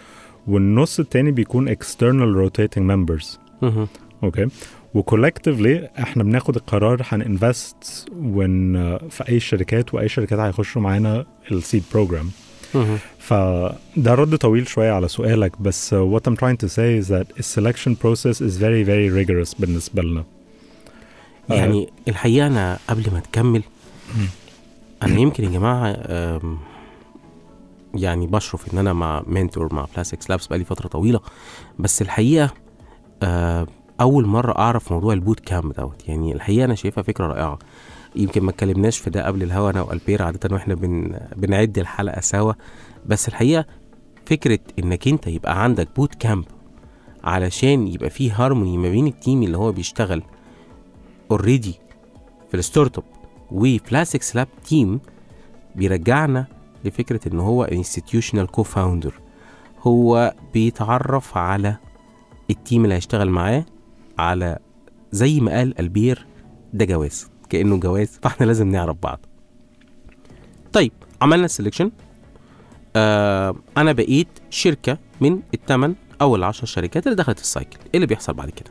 [0.46, 3.38] والنص التاني بيكون external rotating members.
[4.22, 4.46] أوكي
[4.94, 8.74] و collectively إحنا بناخد القرار هن invest ون
[9.08, 12.30] في أي شركات وأي شركات هيخشوا معانا ال seed program
[13.18, 17.36] فده رد طويل شوية على سؤالك بس uh, what I'm trying to say is that
[17.38, 20.24] the selection process is very very rigorous بالنسبة لنا.
[21.50, 21.54] آه.
[21.54, 23.62] يعني الحقيقة أنا قبل ما تكمل
[25.02, 25.96] أنا يمكن يا جماعة
[27.94, 31.20] يعني بشرف إن أنا مع mentor مع Flat6Labs بقالي فترة طويلة
[31.78, 32.50] بس الحقيقة
[33.22, 33.66] آه،
[34.00, 36.08] أول مرة أعرف موضوع ال boot camp دوت.
[36.08, 37.58] يعني الحقيقة أنا شايفها فكرة رائعة.
[38.16, 42.52] يمكن ما اتكلمناش في ده قبل الهوا أنا والبير عادة وإحنا بن بنعد الحلقة سوا.
[43.06, 43.66] بس الحقيقة
[44.26, 46.44] فكرة إنك أنت يبقى عندك boot camp
[47.24, 50.22] علشان يبقى فيه هارموني ما بين ال team اللي هو بيشتغل
[51.30, 51.74] already
[52.50, 53.04] في ال startup
[53.50, 55.00] و Flat6Labs team
[55.74, 56.46] بيرجعنا
[56.84, 59.14] لفكرة إن هو institutional co-founder
[59.82, 61.76] هو بيتعرف على
[62.50, 63.64] ال team اللي هيشتغل معاه
[64.18, 64.58] على
[65.12, 66.26] زي ما قال ألبير
[66.72, 67.30] ده جواز.
[67.50, 69.20] كأنه جواز فاحنا لازم نعرف بعض.
[70.72, 71.90] طيب عملنا ال selection
[72.96, 78.06] آه أنا بقيت شركة من الثمان أو العشر شركات اللي دخلت ال cycle إيه اللي
[78.06, 78.70] بيحصل بعد كده؟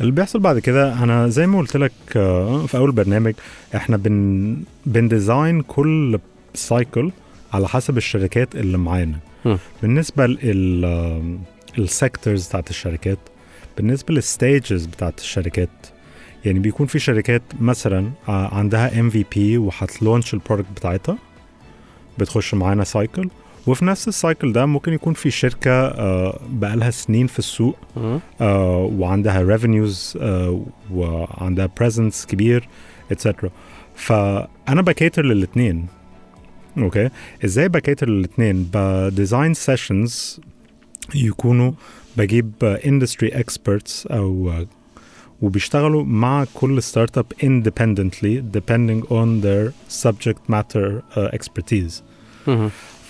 [0.00, 3.34] اللي بيحصل بعد كده أنا زي ما قلت لك آه، في أول برنامج
[3.74, 6.18] إحنا بن بن design كل
[6.54, 7.10] cycle
[7.52, 9.18] على حسب الشركات اللي معانا.
[9.82, 11.38] بالنسبة لل
[11.78, 13.18] ال sectors بتاعت الشركات
[13.76, 15.68] بالنسبة لل stages بتاعت الشركات
[16.44, 21.18] يعني بيكون في شركات مثلا آه، عندها MVP وهت launch ال product بتاعتها.
[22.18, 23.28] بتخش معانا cycle
[23.66, 27.76] وفي نفس ال cycle ده ممكن يكون في شركة آه، بقالها سنين في السوق.
[28.40, 29.42] آه، وعندها
[30.20, 32.68] آه، وعندها presence كبير
[33.10, 33.50] etcetera
[33.94, 35.86] فأنا ب cater للاثنين
[36.78, 37.08] okay
[37.44, 40.40] إزاي ب cater للاثنين ب design sessions
[41.14, 41.72] يكونوا
[42.16, 44.52] بجيب industry experts أو
[45.42, 52.02] وبيشتغلوا مع كل startup independently depending on their subject matter expertise فب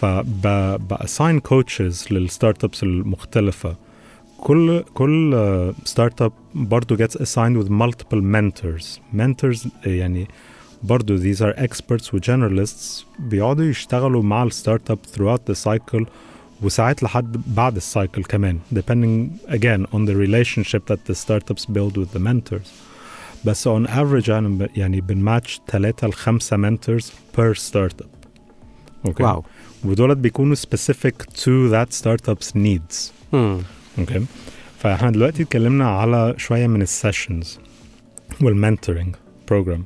[0.00, 3.76] assign coaches لل startups المختلفة.
[4.38, 5.34] كل كل
[5.84, 10.28] startup برضه gets assigned with multiple mentors mentors يعني
[10.82, 12.18] برضه these are experts و
[13.18, 16.04] بيقعدوا يشتغلوا مع ال startup throughout the cycle
[16.62, 21.96] وساعات لحد بعد ال cycle كمان depending again on the relationship that the startups build
[21.96, 22.68] with the mentors.
[23.44, 27.04] بس on average يعني ب- يعني بنماتش ثلاثة لخمسة mentors
[27.36, 28.06] per startup.
[29.06, 29.44] okay wow
[29.84, 33.10] ودولت بيكونوا specific to that startup's needs.
[33.32, 33.58] مم.
[33.98, 34.24] okay
[34.78, 37.58] فإحنا دلوقتي اتكلمنا على شوية من ال sessions
[38.40, 39.14] والمنتورنج
[39.48, 39.84] بروجرام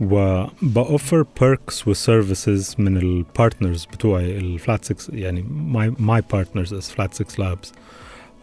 [0.00, 7.38] وبأوفر perks وسيرفيسز من البارتنرز بتوعي الفلات 6 يعني my, my partners as flat 6
[7.38, 7.72] labs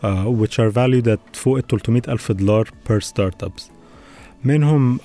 [0.03, 3.63] uh, which are valued at فوق ال 300 ألف دولار per startups
[4.43, 5.03] منهم uh,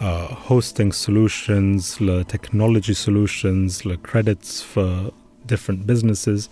[0.48, 5.12] hosting solutions ل technology solutions ل credits for
[5.46, 6.48] different businesses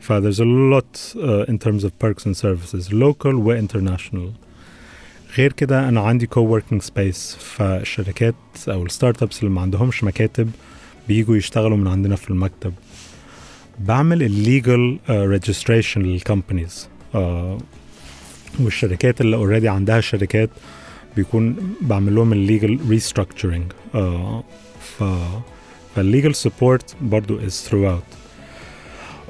[0.00, 4.46] ف there's a lot uh, in terms of perks and services local و international
[5.37, 8.35] غير كده أنا عندي co-working space فالشركات
[8.67, 10.51] أو ال startups اللي ما عندهمش مكاتب
[11.07, 12.73] بيجوا يشتغلوا من عندنا في المكتب.
[13.79, 16.89] بعمل ال legal registration لل companies
[18.59, 20.49] والشركات اللي already عندها شركات
[21.15, 23.71] بيكون بعمل لهم الليجل restructuring
[24.81, 25.03] ف
[25.95, 28.07] فال legal support برضو is throughout.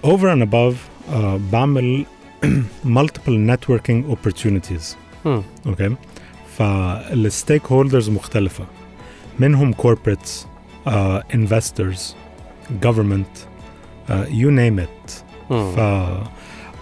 [0.04, 0.76] Over and above
[1.10, 1.16] uh,
[1.52, 2.06] بعمل
[2.98, 4.96] multiple networking opportunities.
[5.68, 5.96] أوكي
[6.58, 8.66] فالستيك هولدرز مختلفة
[9.40, 11.22] منهم uh,
[12.86, 13.48] government
[14.10, 15.72] uh, you name it مم.
[15.76, 15.80] ف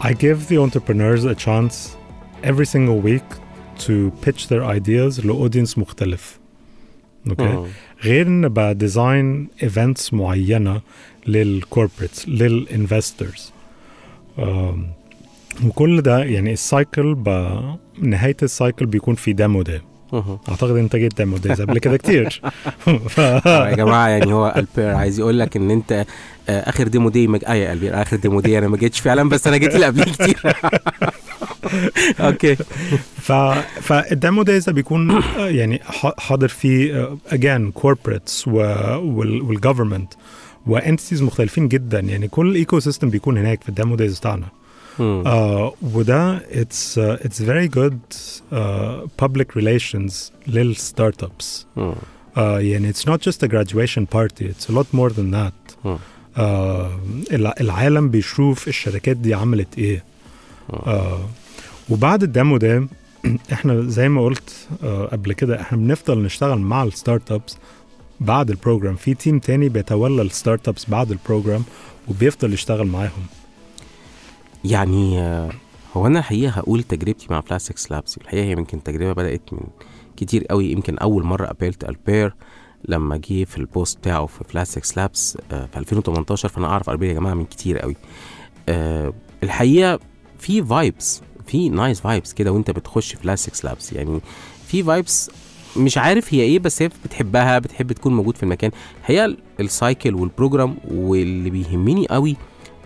[0.02, 1.98] I give the entrepreneurs a chance
[2.44, 3.30] every single week
[3.86, 6.40] to pitch their ideas لأودينس مختلف
[7.30, 7.66] أوكي مم.
[8.04, 10.82] غير ان بديزاين ايفنتس معينه
[11.28, 13.52] لل corporates لل investors
[15.66, 19.48] وكل ده يعني ال cycle ب- نهاية ال cycle بيكون في demo
[20.14, 20.40] day.
[20.50, 22.42] أعتقد أنت جيت demo days قبل كده كتير.
[23.10, 23.20] ف...
[23.20, 26.06] آه يا جماعة يعني هو البير عايز يقول لك إن أنت
[26.50, 27.44] آه، آخر demo day مج...
[27.46, 30.04] آه يا البير آخر demo day أنا ما جيتش فعلا بس أنا جيت اللي قبليه
[30.04, 30.42] كتير.
[32.20, 32.56] okay.
[33.16, 33.32] ف
[33.82, 35.80] فال demo days ده بيكون آه، يعني
[36.18, 40.14] حاضر فيه again corporates وال government
[40.68, 42.00] و entities مختلفين جدا.
[42.00, 44.46] يعني كل ecosystem بيكون هناك في ال demo days بتاعنا.
[44.46, 44.59] آه
[45.82, 48.00] وده it's it's very good
[49.22, 51.66] public relations لل startups
[52.38, 55.86] يعني it's not just a graduation party it's a lot more than that.
[55.86, 55.98] مم.
[56.38, 57.00] آه
[57.32, 60.04] الع- العالم بيشوف الشركات دي عملت إيه.
[60.74, 61.20] آه
[61.90, 62.88] وبعد ال demo ده
[63.54, 67.58] إحنا زي ما قلت آه قبل كده إحنا بنفضل نشتغل مع ال startups
[68.20, 68.96] بعد ال program.
[68.96, 71.64] في team تاني بيتولى ال startups بعد ال program
[72.08, 73.26] وبيفضل يشتغل معاهم.
[74.66, 75.50] يعني آه،
[75.94, 79.60] هو أنا الحقيقة هقول تجربتي مع Flat6Labs الحقيقة هي يمكن تجربة بدأت من
[80.18, 80.72] كتير قوي.
[80.72, 82.36] يمكن أول مرة قابلت البير
[82.88, 87.34] لما جه في ال post بتاعه في Flat6Labs في 2018 فأنا أعرف البير يا جماعة
[87.34, 87.96] من كتير قوي.
[88.70, 90.00] آه، الحقيقة
[90.40, 94.20] في vibes في nice vibes كده وأنت بتخش في Flat6Labs يعني
[94.68, 95.32] في vibes
[95.78, 98.72] مش عارف هي إيه بس هي بتحبها بتحب تكون موجود في المكان.
[99.06, 102.36] هي ال cycle وال program واللي بيهمني قوي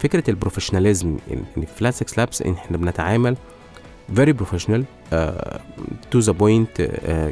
[0.04, 3.38] فكرة ال professionalism ان في Flat6Labs إحنا بنتعامل
[4.16, 4.86] very professional
[6.12, 6.80] to the point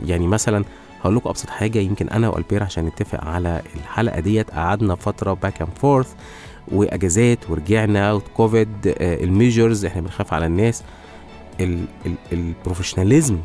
[0.05, 0.63] يعني مثلا
[1.01, 5.61] هقول لكم أبسط حاجة يمكن أنا والبير عشان نتفق على الحلقة ديت قعدنا فترة back
[5.61, 6.13] and forth
[6.67, 8.69] وأجازات ورجعنا و COVID
[9.01, 10.83] ال measures إحنا بنخاف على الناس.
[11.59, 13.37] ال- ال- ال professionalism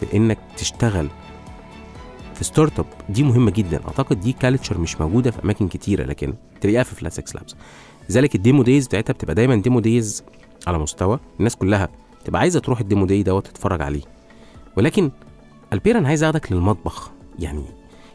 [0.00, 1.08] في إنك تشتغل
[2.34, 3.80] في startup دي مهمة جدا.
[3.86, 7.54] أعتقد دي culture مش موجودة في أماكن كتيرة لكن تلاقيها في Flat6Labs
[8.10, 10.24] لذلك ال demo days بتاعتها بتبقى دايما demo days
[10.66, 11.20] على مستوى.
[11.38, 11.88] الناس كلها
[12.24, 14.02] تبقى عايزة تروح ال demo day دوت تتفرج عليه.
[14.76, 15.10] ولكن
[15.72, 17.10] البير أنا عايز اخدك للمطبخ.
[17.38, 17.64] يعني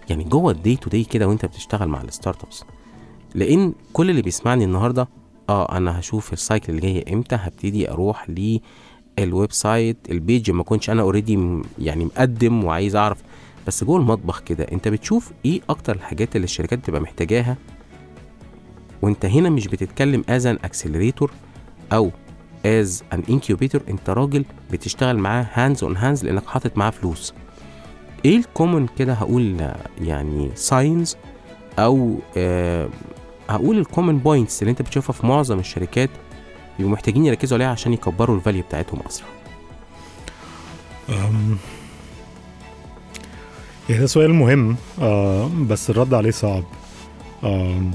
[0.09, 2.63] يعني جوه ال day-to-day كده وانت بتشتغل مع ال startups
[3.35, 5.07] لأن كل اللي بيسمعني النهارده
[5.49, 8.27] آه أنا هشوف ال cycle اللي جاية إمتى هبتدي أروح
[9.19, 13.17] لل website ال page ما كنتش أنا already يعني مقدم وعايز أعرف.
[13.67, 17.57] بس جوه المطبخ كده أنت بتشوف إيه أكتر الحاجات اللي الشركات بتبقى محتاجاها؟
[19.03, 21.31] وانت هنا مش بتتكلم از ان accelerator
[21.93, 22.11] أو
[22.65, 27.33] از ان incubator انت راجل بتشتغل معاه hands on hands لأنك حاطط معاه فلوس.
[28.25, 31.17] إيه ال common كده هقول آه، يعني signs
[31.79, 32.89] أو آه
[33.49, 36.09] هقول ال common points اللي انت بتشوفها في معظم الشركات
[36.77, 39.27] بيبقوا محتاجين يركزوا عليها عشان يكبروا ال value بتاعتهم أسرع.
[43.89, 46.63] يعني ده سؤال مهم آه بس الرد عليه صعب.
[47.43, 47.91] آم،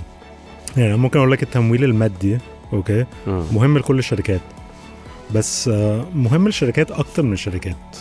[0.76, 2.38] يعني ممكن أقول لك التمويل المادي
[2.72, 3.42] أوكي؟ مم.
[3.52, 4.40] مهم لكل الشركات.
[5.34, 7.96] بس آه مهم للشركات أكتر من الشركات.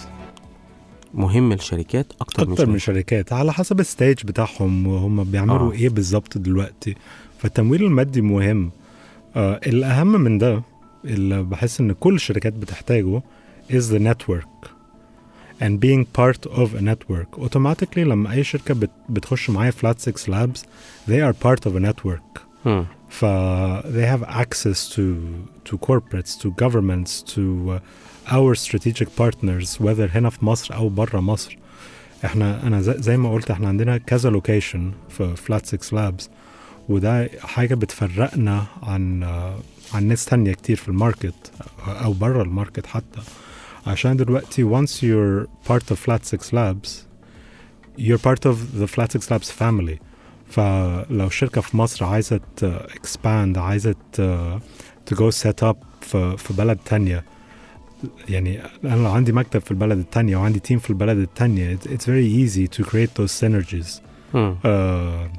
[1.13, 3.33] مهم الشركات أكتر, أكتر من الشركات.
[3.33, 5.75] على حسب الستيج بتاعهم وهم بيعملوا آه.
[5.75, 6.95] إيه بالظبط دلوقتي.
[7.37, 8.71] فالتمويل المادي مهم.
[9.35, 10.61] آه الأهم من ده
[11.05, 13.21] اللي بحس إن كل الشركات بتحتاجه
[13.71, 14.67] is the network
[15.61, 17.39] and being part of a network.
[17.39, 20.59] Automatically لما أي شركة بت بتخش معايا flat 6 labs
[21.09, 22.46] they are part of a network.
[22.67, 22.85] مم.
[23.09, 23.25] ف
[23.85, 25.01] they have access to
[25.69, 31.19] to corporates to governments to uh, our strategic partners whether هنا في مصر أو بره
[31.19, 31.57] مصر.
[32.25, 36.29] إحنا أنا زي, زي ما قلت إحنا عندنا كذا location في Flat6Labs
[36.89, 39.55] وده حاجة بتفرقنا عن آه،
[39.93, 41.51] عن ناس تانية كتير في ال market
[41.87, 43.19] أو بره ال market حتى.
[43.87, 46.89] عشان دلوقتي once you're part of Flat6Labs
[47.99, 49.97] you're part of the Flat6Labs family.
[50.49, 54.59] فلو شركة في مصر عايزة ت- expand عايزة ت-
[55.09, 57.23] to go set up في, بلد تانية
[58.29, 62.47] يعني أنا لو عندي مكتب في البلد التانية وعندي team في البلد التانية it's, very
[62.47, 64.01] easy to create those synergies.
[64.35, 65.31] آه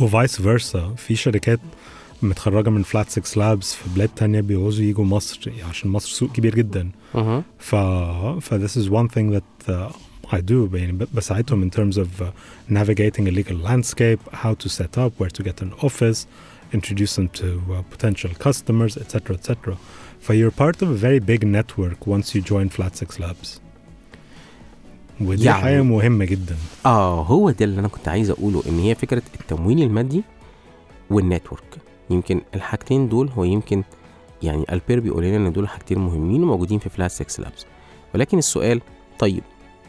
[0.00, 1.60] و vice versa في شركات
[2.22, 6.90] متخرجة من Flat6Labs في بلاد تانية بيعوزوا يجوا مصر عشان مصر سوق كبير جدا.
[7.58, 7.74] ف
[8.40, 9.92] ف this is one thing that uh,
[10.32, 12.24] I do يعني بساعدهم in terms of uh,
[12.74, 16.26] navigating a legal landscape how to set up where to get an office
[16.74, 19.76] introduce them to uh, potential customers etc etc
[20.20, 23.60] ف you're part of a very big network once you join Flat6Labs.
[25.20, 26.56] ودي يعني- حاجة مهمة جدا.
[26.86, 30.22] آه هو ده اللي أنا كنت عايز أقوله إن هي فكرة التمويل المادي
[31.10, 31.78] وال network.
[32.10, 33.82] يمكن الحاجتين دول هو يمكن
[34.42, 37.66] يعني ألبير بيقول لنا إن دول حاجتين مهمين وموجودين في Flat6Labs
[38.14, 38.80] ولكن السؤال
[39.18, 39.42] طيب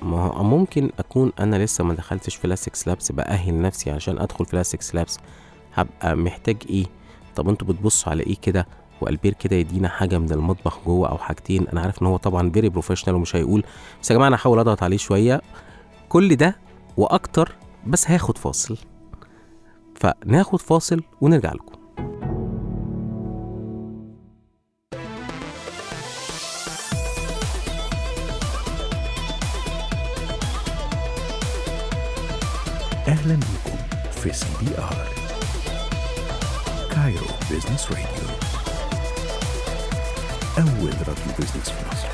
[0.04, 4.96] ما هو ممكن أكون أنا لسه ما دخلتش 6 Labs بأهل نفسي عشان أدخل 6
[4.96, 5.20] Labs
[5.74, 6.86] هبقى محتاج إيه؟
[7.36, 8.68] طب أنتوا بتبصوا على إيه كده؟
[9.02, 12.70] وألبير كده يدينا حاجة من المطبخ جوه أو حاجتين؟ أنا عارف إن هو طبعا very
[12.70, 13.64] professional ومش هيقول
[14.02, 15.42] بس يا جماعة أنا هحاول أضغط عليه شوية.
[16.10, 16.56] كل ده
[16.98, 17.56] وأكتر
[17.88, 18.78] بس هاخد فاصل.
[19.96, 21.73] فناخد فاصل ونرجع لكم.
[34.24, 35.08] في CBR
[36.92, 38.06] Cairo Business Radio
[40.58, 42.08] أول راديو business في مصر.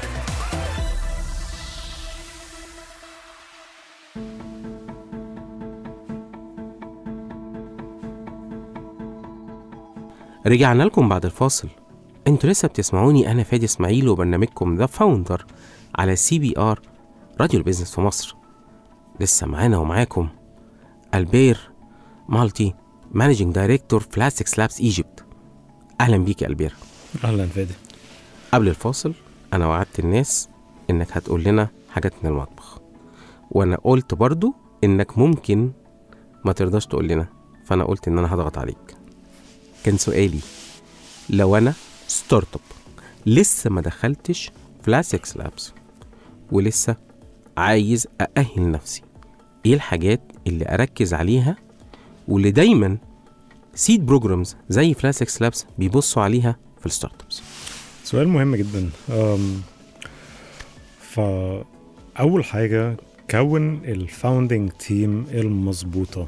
[10.48, 11.70] رجعنا لكم بعد الفاصل.
[12.28, 15.46] أنتوا لسه بتسمعوني أنا فادي إسماعيل وبرنامجكم The Founder
[15.96, 16.82] على CBR
[17.42, 18.36] راديو ال business في مصر.
[19.20, 20.30] لسه معانا ومعاكم
[21.16, 21.72] ألبير
[22.30, 22.74] مالطي
[23.12, 25.26] managing director Flat6Labs Egypt
[26.02, 26.76] أهلا بيك يا ألبير
[27.24, 27.74] أهلا فادي.
[28.54, 29.14] قبل الفاصل
[29.54, 30.50] أنا وعدت الناس
[30.90, 32.80] إنك هتقول لنا حاجات من المطبخ.
[33.52, 34.54] وأنا قلت برضو
[34.84, 35.72] إنك ممكن
[36.46, 37.28] ما ترضاش تقول لنا
[37.66, 38.96] فأنا قلت إن أنا هضغط عليك.
[39.84, 40.40] كان سؤالي
[41.30, 41.74] لو أنا
[42.08, 42.62] startup
[43.26, 44.52] لسه ما دخلتش
[44.84, 45.74] Flat6Labs
[46.52, 46.96] ولسه
[47.58, 49.02] عايز أأهل نفسي
[49.66, 51.56] إيه الحاجات اللي أركز عليها
[52.30, 52.98] واللي دايما
[53.76, 57.42] seed programs زي Flat6Labs بيبصوا عليها في ال startups
[58.04, 59.62] سؤال مهم جدا أم
[61.02, 62.98] فأول حاجة
[63.32, 66.28] كون ال founding team المظبوطة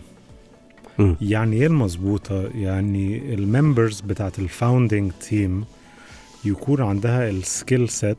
[0.99, 1.15] مم.
[1.21, 5.65] يعني إيه المظبوطة؟ يعني ال members بتاعت ال founding team
[6.45, 8.17] يكون عندها ال skill set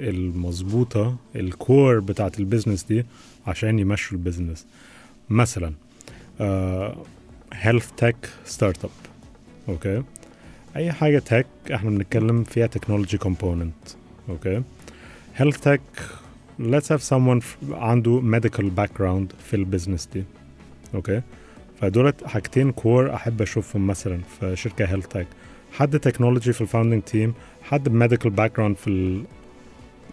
[0.00, 3.04] المظبوطة ال core بتاعت ال business دي
[3.46, 4.66] عشان يمشوا ال business
[5.30, 5.72] مثلا
[7.52, 8.90] health tech startup
[9.68, 10.02] أوكي
[10.76, 13.74] أي حاجة tech إحنا بنتكلم فيها technology component
[14.28, 14.62] أوكي
[15.36, 15.80] health tech
[16.60, 20.24] let's have someone f- عنده medical background في ال business دي.
[20.94, 21.22] أوكي
[21.80, 25.26] فدولت حاجتين core أحب أشوفهم مثلا في شركة health tech
[25.72, 29.24] حد technology في ال founding team حد medical background في ال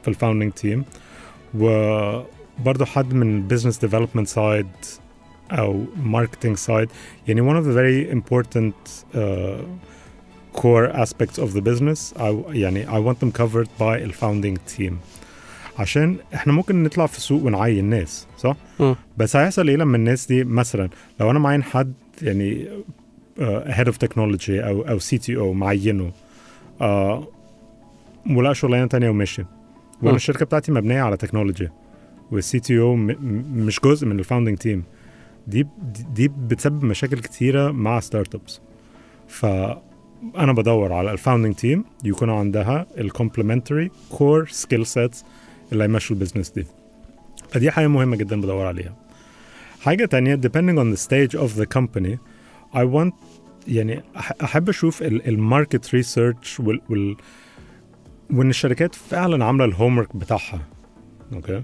[0.01, 0.85] في ال founding team
[1.57, 4.67] وبرضه حد من ال business development side
[5.51, 6.89] أو marketing side
[7.27, 8.73] يعني one of the very important
[9.15, 9.19] uh,
[10.59, 14.97] core aspects of the business I, يعني I want them covered by ال founding team
[15.79, 18.95] عشان إحنا ممكن نطلع في السوق ونعين ناس صح؟ مم.
[19.17, 20.89] بس هيحصل إيه لما الناس دي مثلا
[21.19, 22.67] لو أنا معين حد يعني
[23.65, 26.11] head of technology أو أو CTO معينه
[26.81, 27.27] آه
[28.29, 29.45] ولقى شغلانة تانية ومشي
[30.01, 30.15] وأنا.
[30.15, 31.69] الشركة بتاعتي مبنية على technology
[32.31, 34.83] وال CTO مش جزء من ال founding team
[35.47, 35.67] دي
[36.13, 38.61] دي بتسبب مشاكل كتيرة مع startups
[39.27, 45.25] فانا بدور على ال founding team يكون عندها ال complementary core skill sets
[45.71, 46.65] اللي هيمشوا ال business دي.
[47.49, 48.95] فدي حاجة مهمة جدا بدور عليها.
[49.81, 52.17] حاجة تانية depending on the stage of the company
[52.75, 53.13] I want
[53.67, 54.03] يعني
[54.43, 57.15] أحب أشوف ال market research وال, وال
[58.31, 60.59] وإن الشركات فعلا عاملة ال homework بتاعها.
[61.33, 61.63] okay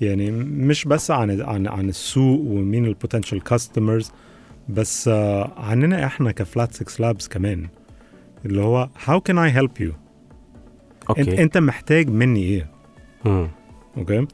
[0.00, 4.12] يعني مش بس عن عن عن السوق ومين ال potential customers
[4.68, 7.68] بس آه، عننا إحنا ك Flat6Labs كمان
[8.46, 9.90] اللي هو how can I help you
[11.10, 11.42] انت okay.
[11.42, 12.70] أنت محتاج مني إيه؟
[13.24, 13.48] مم.
[13.96, 14.26] okay؟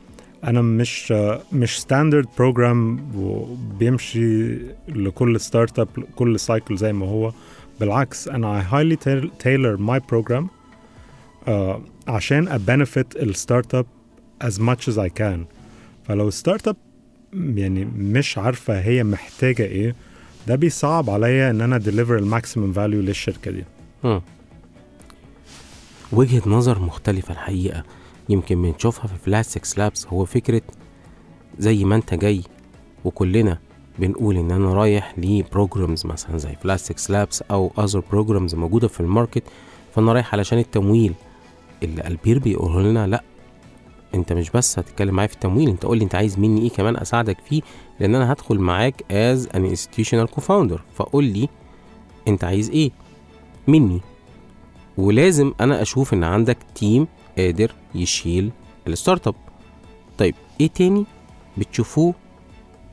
[0.45, 1.13] أنا مش
[1.53, 4.59] مش standard program وبيمشي
[4.89, 7.33] لكل startup كل cycle زي ما هو.
[7.81, 8.63] بالعكس أنا
[8.97, 10.45] tail- tailor my program
[11.47, 11.51] uh,
[12.09, 13.87] عشان أ benefit ال startup
[14.45, 15.39] as much as I can.
[16.09, 16.77] فلو ال startup
[17.33, 19.95] يعني مش عارفة هي محتاجة إيه
[20.49, 23.65] ده بيصعب عليا ان أنا deliver ال maximum value للشركة دي.
[24.05, 24.21] مم.
[26.13, 27.83] وجهة نظر مختلفة الحقيقة.
[28.29, 30.63] يمكن بنشوفها في Flat6Labs هو فكرة
[31.59, 32.43] زي ما انت جاي
[33.05, 33.59] وكلنا
[33.99, 39.07] بنقول ان أنا رايح ل programs مثلا زي Flat6Labs أو other programs موجودة في ال
[39.07, 39.43] market
[39.95, 41.15] فانا رايح علشان التمويل.
[41.83, 43.23] اللي ألبير بيقول لنا لا
[44.15, 46.97] انت مش بس هتتكلم معايا في التمويل انت قول لي انت عايز مني إيه كمان
[46.97, 47.63] اساعدك فيه
[48.01, 51.49] لأن أنا هدخل معاك as an institutional cofounder فقول لي
[52.29, 52.91] انت عايز إيه
[53.69, 54.01] مني.
[54.99, 57.07] ولازم أنا أشوف ان عندك team
[57.39, 58.51] قادر يشيل
[58.87, 59.35] ال startup
[60.19, 61.05] طيب إيه تاني
[61.59, 62.15] بتشوفوه؟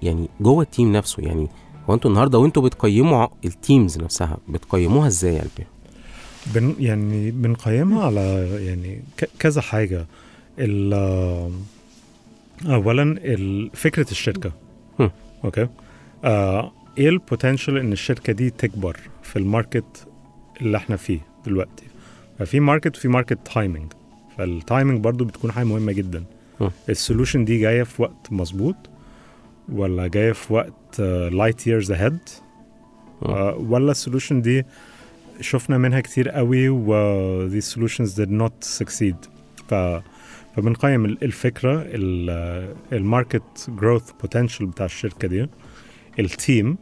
[0.03, 1.47] يعني جوه ال team نفسه يعني
[1.89, 5.43] هو أنتوا النهارده وانتوا بتقيموا ال teams نفسها بتقيموها إزاي يا
[6.45, 9.03] بن يعني بنقيمها على يعني
[9.39, 10.05] كذا حاجة.
[10.60, 10.93] ال
[12.66, 14.51] أولا ال- فكرة الشركة.
[14.99, 15.12] هم.
[15.45, 15.67] okay.
[16.24, 20.07] آه إيه ال potential إن الشركة دي تكبر في ال market
[20.62, 21.84] اللي إحنا فيه دلوقتي؟
[22.39, 23.93] ففي market وفي market timing
[24.38, 26.24] فال timing برضو بتكون حاجة مهمة جدا.
[26.89, 28.76] ال solution دي جاية في وقت مظبوط
[29.70, 30.99] ولا جاية في وقت
[31.32, 32.17] light years ahead.
[33.57, 34.66] ولا ال solution دي
[35.41, 39.16] شفنا منها كتير قوي و these solutions did not succeed.
[39.70, 39.74] ف
[40.62, 41.86] فبنقيم ال- الفكرة
[42.93, 45.47] ال market growth potential بتاع الشركة دي
[46.19, 46.77] ال team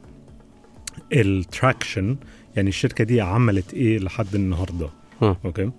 [1.14, 2.18] ال traction
[2.56, 4.90] يعني الشركة دي عملت إيه لحد النهارده.
[5.46, 5.72] okay؟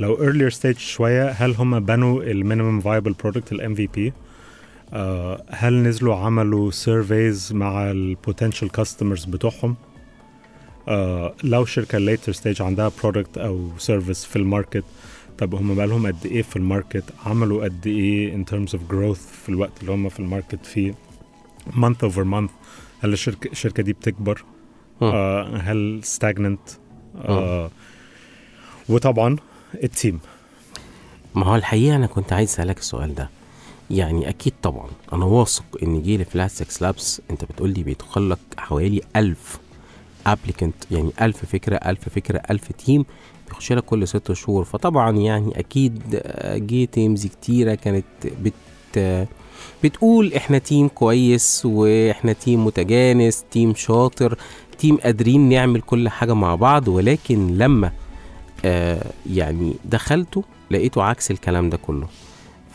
[0.00, 4.12] لو earlier stage شوية هل هم بنوا ال minimum viable product ال MVP
[5.50, 9.76] هل نزلوا عملوا surveys مع ال potential customers بتوعهم؟
[10.88, 14.84] آه لو شركة later stage عندها product أو service في ال market
[15.38, 19.18] طب هم بقالهم قد إيه في ال market؟ عملوا قد إيه in terms of growth
[19.42, 20.94] في الوقت اللي هم في ال market فيه؟
[21.68, 22.50] month over month
[23.00, 24.44] هل الشركة الشركة دي بتكبر؟
[25.00, 25.08] مم.
[25.08, 26.72] آه هل stagnant
[27.16, 27.70] آه.
[28.88, 29.36] وطبعا
[29.84, 30.20] ال team
[31.34, 33.30] ما هو الحقيقة أنا كنت عايز أسألك السؤال ده.
[33.90, 39.58] يعني أكيد طبعا أنا واثق إن جيل Flat6Labs أنت بتقول لي بيدخل لك حوالي 1000
[40.26, 43.04] applicant يعني 1000 فكرة 1000 فكرة 1000 team
[43.48, 44.64] بيخش لك كل ست شهور.
[44.64, 48.04] فطبعا يعني أكيد آه، جه teams كتيرة كانت
[48.42, 48.52] بت
[48.96, 49.26] آه،
[49.84, 54.38] بتقول إحنا team كويس وإحنا team متجانس team شاطر
[54.78, 56.88] team قادرين نعمل كل حاجة مع بعض.
[56.88, 57.92] ولكن لما
[58.64, 62.06] آه يعني دخلته لقيته عكس الكلام ده كله.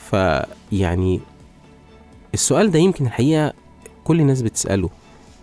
[0.09, 1.19] فيعني
[2.33, 3.53] السؤال ده يمكن الحقيقة
[4.03, 4.89] كل الناس بتسأله.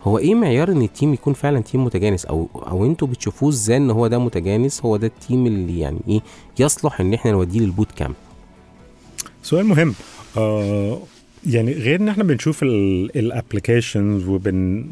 [0.03, 3.77] هو إيه معيار ان ال team يكون فعلا team متجانس؟ أو أو أنتوا بتشوفوه إزاي
[3.77, 6.21] ان هو ده متجانس؟ هو ده ال team اللي يعني إيه
[6.59, 8.15] يصلح ان إحنا نوديه لل boot camp؟
[9.43, 9.95] سؤال مهم.
[10.37, 10.99] آه
[11.47, 14.85] يعني غير ان إحنا بنشوف ال applications وبن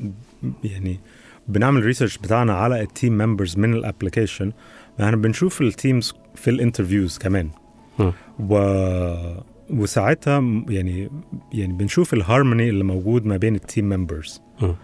[0.64, 1.00] يعني
[1.48, 4.52] بنعمل research بتاعنا على ال team members من ال application
[5.00, 7.48] إحنا بنشوف ال teams في ال interviews كمان.
[8.50, 8.54] و
[9.70, 11.11] وساعتها يعني
[11.52, 14.74] يعني بنشوف الهارموني اللي موجود ما بين ال team members مم.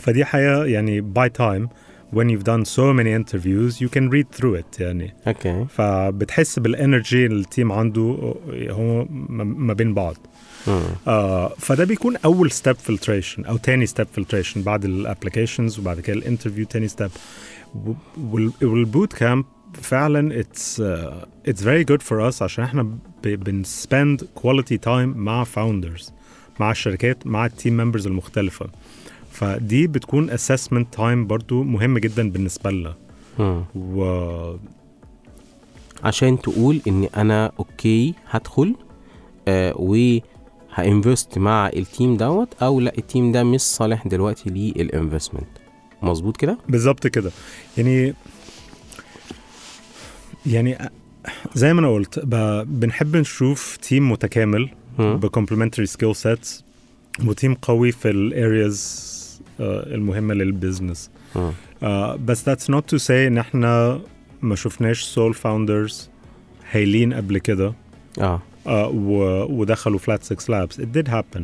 [0.00, 1.68] فدي حقيقة يعني by time
[2.16, 5.14] when you've done so many interviews you can read through it يعني.
[5.26, 8.34] okay فبتحس بال energy اللي ال team عنده
[8.70, 9.04] هو
[9.40, 10.16] ما بين بعض.
[10.66, 10.82] مم.
[11.08, 16.16] آه فده بيكون أول step filtration أو تاني step filtration بعد ال applications وبعد كده
[16.16, 17.10] ال interview تاني step
[18.62, 19.44] وال boot camp
[19.82, 20.80] فعلا it's
[21.46, 22.88] it's very good for us عشان إحنا
[23.24, 26.12] بن spend quality time مع founders
[26.60, 28.66] مع الشركات مع ال team members المختلفة.
[29.30, 32.94] فدي بتكون assessment time برضو مهم جدا بالنسبة لنا.
[33.74, 34.56] و
[36.04, 38.74] عشان تقول إن أنا okay هدخل
[39.48, 40.18] آه و
[40.74, 44.66] ه invest مع ال team دوت أو لأ ال team ده مش صالح دلوقتي لل
[44.66, 45.48] investment
[46.02, 47.30] مظبوط كده؟ بالظبط كده.
[47.78, 48.14] يعني
[50.46, 50.78] يعني
[51.54, 52.18] زي ما أنا قلت
[52.68, 54.70] بنحب نشوف team متكامل.
[54.98, 56.64] ب complementary skill sets
[57.26, 59.14] و team قوي في ال areas
[59.60, 61.10] المهمة لل business.
[61.82, 64.00] آه، بس that's not to say إن إحنا
[64.42, 66.10] ما شفناش sole founders
[66.70, 67.74] هايلين قبل كده.
[68.20, 68.40] آه.
[68.66, 71.42] آه، و- ودخلوا Flat6Labs it did happen.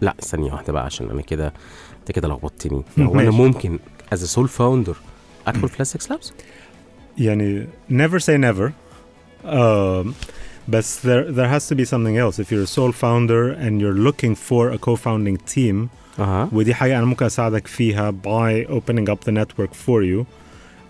[0.00, 1.52] لا ثانية واحدة بقى عشان أنا كده
[2.00, 2.82] أنت كده لخبطتني.
[2.98, 3.30] هو أنا.
[3.30, 3.78] ممكن
[4.12, 4.96] as sole founder
[5.46, 6.32] أدخل Flat6Labs
[7.18, 8.70] يعني never say never.
[10.67, 13.81] um, بس there, there has to be something else if you're a sole founder and
[13.81, 15.87] you're looking for a co-founding team
[16.19, 20.25] اها ودي حاجة أنا ممكن أساعدك فيها by opening up the network for you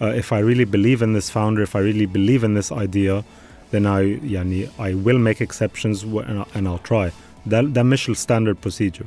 [0.01, 3.23] uh, if I really believe in this founder if I really believe in this idea
[3.71, 7.11] then I يعني I will make exceptions w- and I'll- and I'll try
[7.45, 9.05] ده ده مش ال standard procedure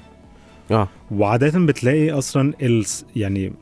[0.70, 2.84] اه وعادة بتلاقي أصلا ال
[3.16, 3.52] يعني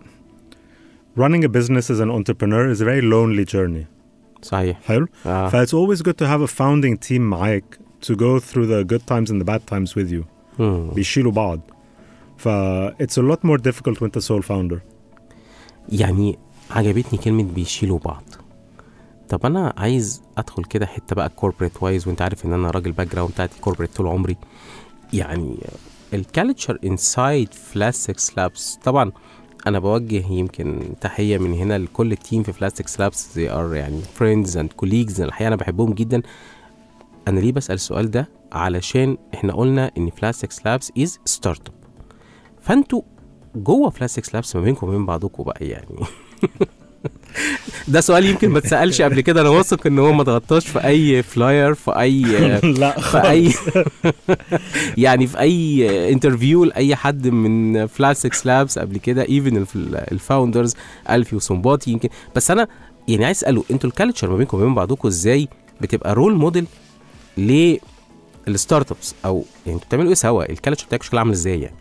[1.18, 3.86] running a business as an entrepreneur is a very lonely journey
[4.41, 4.81] صحيح.
[4.81, 5.07] حلو.
[5.25, 5.49] آه.
[5.49, 9.01] ف it's always good to have a founding team معاك to go through the good
[9.11, 10.23] times and the bad times with you.
[10.59, 10.89] مم.
[10.95, 11.59] بيشيلوا بعض.
[12.37, 12.49] ف
[13.03, 14.79] it's a lot more difficult when a sole founder.
[15.89, 16.39] يعني
[16.71, 18.23] عجبتني كلمة بيشيلوا بعض.
[19.29, 23.31] طب أنا عايز أدخل كده حتة بقى corporate wise وأنت عارف إن أنا راجل background
[23.31, 24.37] بتاعتي corporate طول عمري.
[25.13, 25.57] يعني
[26.13, 29.11] ال culture inside Flat6Labs طبعا
[29.67, 34.57] أنا بوجه يمكن تحية من هنا لكل ال team في Flat6Labs they are يعني friends
[34.57, 36.21] and colleagues الحقيقة أنا بحبهم جدا.
[37.27, 41.73] أنا ليه بسأل السؤال ده؟ علشان إحنا قلنا إن Flat6Labs is startup
[42.61, 43.01] فأنتوا
[43.55, 45.95] جوه Flat6Labs ما بينكم وبين بعضكم بقى يعني.
[47.87, 49.41] ده سؤال يمكن ما اتسألش قبل كده.
[49.41, 52.21] أنا واثق إن هو ما اتغطاش في أي flyer في أي
[52.79, 53.53] لا في أي
[55.05, 59.65] يعني في أي interview لأي حد من Flat6Labs قبل كده even
[60.11, 60.75] ال founders
[61.09, 62.09] الفي وسنباطي يمكن.
[62.35, 62.67] بس أنا
[63.07, 65.47] يعني عايز أسأله أنتوا ال culture ما بينكم وبين بعضكم إزاي
[65.81, 66.65] بتبقى role model
[67.37, 67.77] ل
[68.47, 71.75] ال startups أو يعني أنتوا بتعملوا إيه سوا؟ ال culture بتاعك شكلها عامل إزاي يعني؟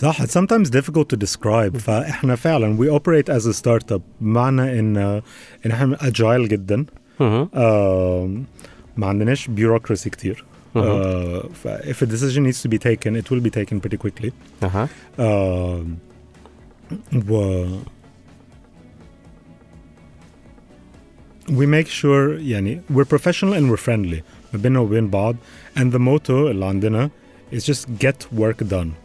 [0.00, 4.96] صح it's sometimes difficult to describe فاحنا فعلا we operate as a startup بمعنى ان
[5.66, 6.84] ان احنا agile جدا
[7.20, 7.48] مهم.
[7.54, 8.44] آم،
[8.96, 10.44] ما عندناش bureaucracy كتير
[10.74, 10.84] مهم.
[10.86, 14.30] آه، ف if a decision needs to be taken it will be taken pretty quickly
[14.62, 14.88] اها
[15.20, 15.96] آم،
[17.28, 17.66] و
[21.48, 25.36] we make sure يعني we're professional and we're friendly ما بيننا وبين بعض
[25.78, 27.10] and the motto اللي عندنا
[27.52, 28.99] is just get work done آه.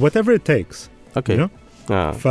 [0.00, 0.76] whatever it takes
[1.16, 1.50] اوكي you know
[1.90, 2.26] اه ف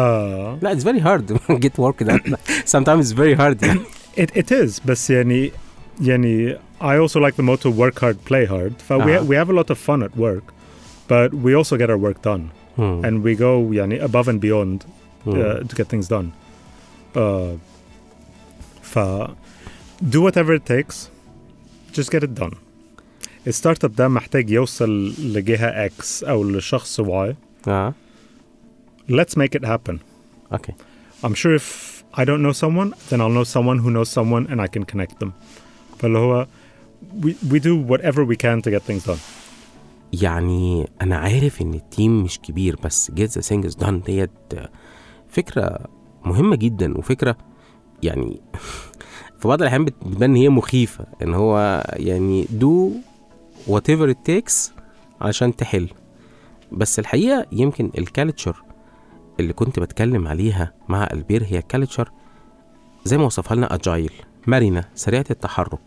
[0.63, 2.36] لا it's very hard get work done
[2.76, 3.80] sometimes it's very hard يعني
[4.17, 5.51] it, it is بس يعني
[6.01, 9.28] يعني I also like the motto work hard play hard ف we, آه.
[9.28, 10.53] we have a lot of fun at work
[11.07, 13.01] but we also get our work done مم.
[13.05, 14.86] and we go يعني above and beyond
[15.26, 15.34] مم.
[15.34, 16.28] uh, to get things done.
[17.15, 17.19] Uh,
[18.82, 18.99] ف
[20.09, 20.95] do whatever it takes
[21.93, 22.55] just get it done.
[23.47, 27.34] الستارت اب ده محتاج يوصل لجهة X أو لشخص Y.
[27.68, 27.94] آه
[29.11, 29.96] Let's make it happen.
[30.52, 30.72] أوكي
[31.24, 34.61] I'm sure if I don't know someone, then I'll know someone who knows someone and
[34.61, 35.30] I can connect them.
[35.98, 36.46] فاللي هو
[37.22, 39.18] we, we do whatever we can to get things done.
[40.12, 44.30] يعني أنا عارف ان ال team مش كبير بس get the things done ديت
[45.28, 45.78] فكره
[46.24, 47.36] مهمه جدا وفكره
[48.02, 48.40] يعني
[49.38, 52.90] في بعض الاحيان بت- بتبان ان هي مخيفه ان هو يعني do
[53.72, 54.70] whatever it takes
[55.20, 55.88] عشان تحل
[56.72, 58.62] بس الحقيقة يمكن ال culture
[59.40, 62.11] اللي كنت بتكلم عليها مع البير هي culture
[63.04, 64.12] زي ما وصفها لنا agile
[64.46, 65.80] مرنة سريعة التحرك.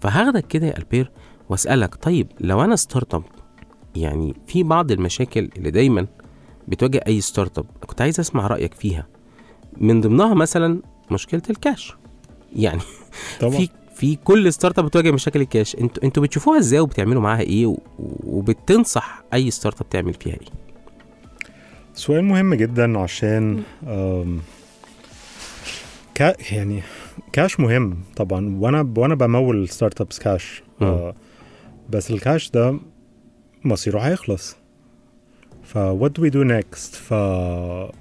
[0.00, 1.10] فهاخدك كده يا البير
[1.48, 3.22] واسألك طيب لو أنا startup
[3.96, 6.06] يعني في بعض المشاكل اللي دايما
[6.68, 9.06] بتواجه أي startup كنت عايز أسمع رأيك فيها.
[9.76, 11.96] من ضمنها مثلا مشكلة الكاش
[12.56, 12.80] يعني
[13.40, 13.56] طبعا.
[13.56, 13.68] في
[14.02, 17.78] في كل startup بتواجه مشاكل الكاش أنتوا أنتوا بتشوفوها إزاي وبتعملوا معاها إيه و-
[18.24, 20.46] وبتنصح اي startup تعمل فيها إيه؟
[21.94, 23.62] سؤال مهم جدا عشان
[26.14, 26.82] كا يعني
[27.32, 28.56] كاش مهم طبعا.
[28.60, 30.62] وأنا وأنا بمول startups cash.
[30.82, 31.14] آه،
[31.90, 32.78] بس الكاش ده
[33.64, 34.56] مصيره هيخلص.
[35.64, 36.94] ف what do we do next?
[36.96, 37.14] ف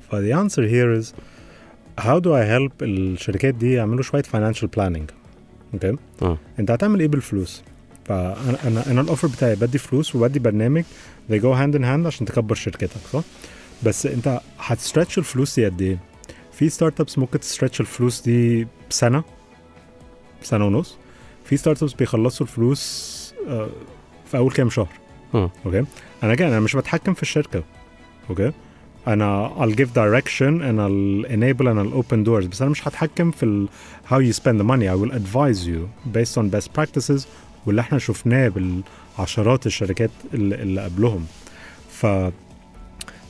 [0.10, 1.14] ف the answer here is
[2.04, 5.21] how do I help الشركات دي يعملوا شوية financial planning
[5.74, 6.38] okay مم.
[6.60, 7.64] انت هتعمل إيه بالفلوس؟
[8.06, 10.84] فانا أنا أنا ال offer بتاعي بدي فلوس وبدي برنامج.
[11.32, 13.22] They go hand in hand عشان تكبر شركتك صح؟
[13.84, 15.98] بس انت هت stretch الفلوس دي قد إيه؟
[16.54, 19.24] في startups ممكن ت stretch الفلوس دي سنة
[20.42, 20.98] سنة ونص.
[21.46, 23.70] في startups بيخلصوا الفلوس آه،
[24.26, 24.90] في أول كام شهر.
[25.34, 25.50] مم.
[25.66, 25.86] Okay?
[26.24, 27.64] أنا كده أنا مش بتحكم في الشركة.
[28.30, 28.52] Okay?
[29.08, 32.46] أنا I'll give direction and I'll enable and I'll open doors.
[32.46, 33.68] بس أنا مش هتحكم في ال
[34.10, 34.88] how you spend the money.
[34.88, 35.88] I will advise you
[36.18, 37.22] based on best practices
[37.66, 38.48] واللي إحنا شفناه
[39.18, 41.26] بالعشرات الشركات اللي, اللي قبلهم.
[41.92, 42.06] ف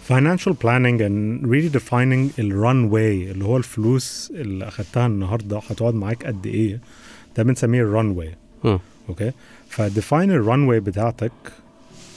[0.10, 6.26] financial planning and really defining ال runway اللي هو الفلوس اللي أخدتها النهارده هتقعد معاك
[6.26, 6.80] قد إيه.
[7.38, 8.80] ده بنسميه ال runway مم.
[9.10, 9.32] Okay
[9.70, 11.32] ف define ال runway بتاعتك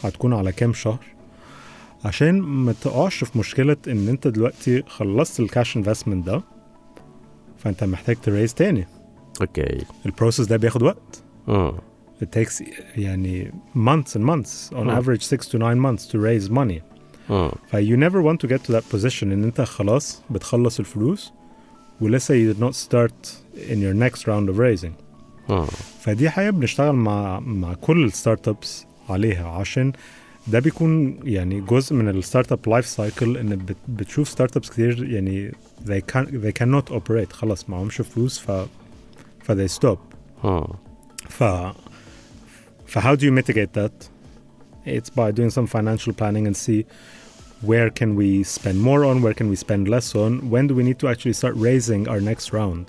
[0.05, 0.99] هتكون على كام شهر؟
[2.05, 6.43] عشان ما تقعش في مشكلة إن أنت دلوقتي خلصت ال cash investment ده
[7.59, 8.87] فأنت محتاج ت raise تاني
[9.41, 11.73] okay ال process ده بياخد وقت مم.
[12.23, 12.63] it takes
[12.97, 14.99] يعني months and months on Hmm.
[15.01, 16.81] average 6 to 9 months to raise money
[17.31, 17.51] مم.
[17.69, 21.33] ف you never want to get to that position إن أنت خلاص بتخلص الفلوس
[22.01, 23.29] ولسه you did not start
[23.71, 24.93] in your next round of raising
[25.49, 25.67] مم.
[26.01, 29.93] فدي حاجة بنشتغل مع مع كل ال startups عليها عشان
[30.47, 35.53] ده بيكون يعني جزء من ال startup life cycle ان بت بتشوف startups كتير يعني
[35.87, 38.51] they can they cannot operate خلاص معهمش فلوس ف
[39.43, 39.99] ف they stop
[40.45, 40.65] مم.
[41.29, 41.45] ف
[42.87, 44.09] ف how do you mitigate that
[44.87, 46.85] it's by doing some financial planning and see
[47.71, 50.83] where can we spend more on where can we spend less on when do we
[50.89, 52.85] need to actually start raising our next round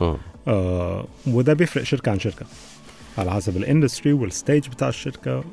[0.00, 0.16] مم.
[0.48, 2.46] آه وده بيفرق شركه عن شركه
[3.18, 5.44] على حسب الاندستري والستيج بتاع الشركة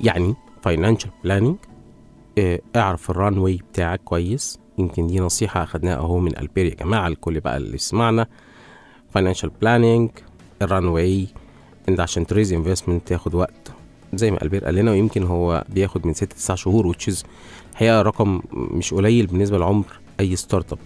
[0.00, 1.56] يعني فاينانشال بلاننج
[2.76, 4.58] أعرف ال runway بتاعك كويس.
[4.78, 8.26] يمكن دي نصيحة أخدناها أهو من ألبير يا جماعة الكل بقى اللي يسمعنا.
[9.10, 10.10] financial planning
[10.62, 11.26] ال runway
[11.88, 13.72] أنت عشان ت raise investment تاخد وقت.
[14.14, 17.24] زي ما ألبير قال لنا ويمكن هو بياخد من ست تسع شهور وتشيز
[17.72, 19.84] الحقيقة رقم مش قليل بالنسبة لعمر
[20.20, 20.78] أي startup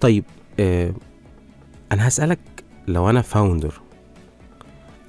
[0.00, 0.24] طيب
[0.60, 0.92] آه
[1.92, 2.38] أنا هسألك
[2.88, 3.80] لو أنا founder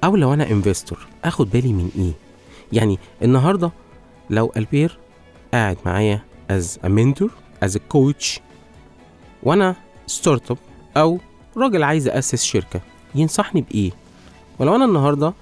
[0.04, 2.25] أو لو أنا investor أخد بالي من إيه؟
[2.72, 3.70] يعني النهارده
[4.30, 4.98] لو ألبير
[5.52, 7.30] قاعد معايا as a mentor
[7.62, 8.40] as a coach
[9.42, 9.74] وأنا
[10.06, 10.58] startup
[10.96, 11.18] أو
[11.56, 12.80] راجل عايز أسس شركة
[13.14, 13.90] ينصحني بإيه؟
[14.58, 15.32] ولو أنا النهارده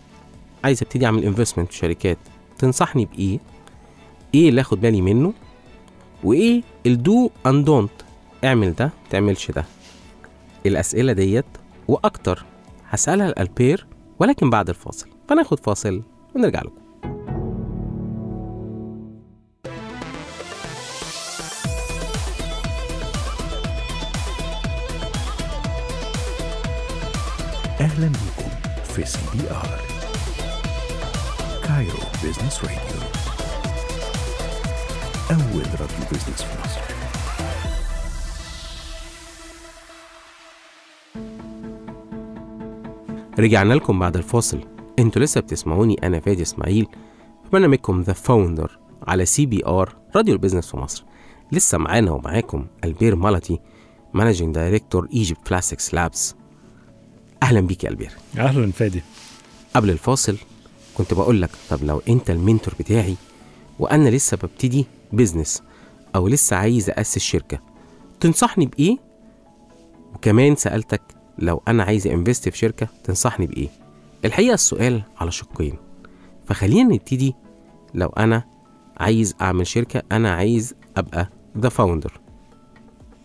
[0.64, 2.18] عايز أبتدي أعمل investment في شركات
[2.59, 3.39] تنصحني بإيه؟
[4.35, 5.33] إيه اللي آخد بالي منه؟
[6.25, 7.91] وإيه ال do and don't
[8.45, 9.64] اعمل ده تعملش ده؟
[10.66, 11.45] الأسئلة ديت
[11.89, 12.45] وأكتر
[12.89, 13.87] هسألها لألبير
[14.18, 15.09] ولكن بعد الفاصل.
[15.29, 16.03] فناخد فاصل
[16.37, 16.84] ونرجع لكم.
[29.05, 29.81] CBR
[31.65, 32.79] Cairo Business Radio
[35.31, 36.81] أول راديو business في مصر.
[43.39, 44.61] رجعنا لكم بعد الفاصل.
[44.99, 46.87] أنتوا لسه بتسمعوني أنا فادي إسماعيل
[47.45, 48.79] في برنامجكم The Founder
[49.09, 51.05] على CBR Radio ال business في مصر.
[51.53, 53.61] لسه معانا ومعاكم ألبير مالتي
[54.15, 56.35] managing director Egypt Plastics Labs
[57.45, 58.11] أهلا بيك يا ألبير.
[58.39, 59.03] أهلا فادي.
[59.75, 60.37] قبل الفاصل
[60.95, 63.15] كنت بقول لك طب لو أنت ال mentor بتاعي
[63.79, 65.62] وأنا لسه ببتدي business
[66.17, 67.59] أو لسه عايز أسس شركة
[68.21, 68.97] تنصحني بإيه؟
[70.15, 71.03] وكمان سألتك
[71.39, 73.69] لو أنا عايز invest في شركة تنصحني بإيه؟
[74.25, 75.75] الحقيقة السؤال على شقين.
[76.47, 77.35] فخلينا نبتدي
[77.95, 78.45] لو أنا
[78.97, 82.21] عايز أعمل شركة أنا عايز أبقى the founder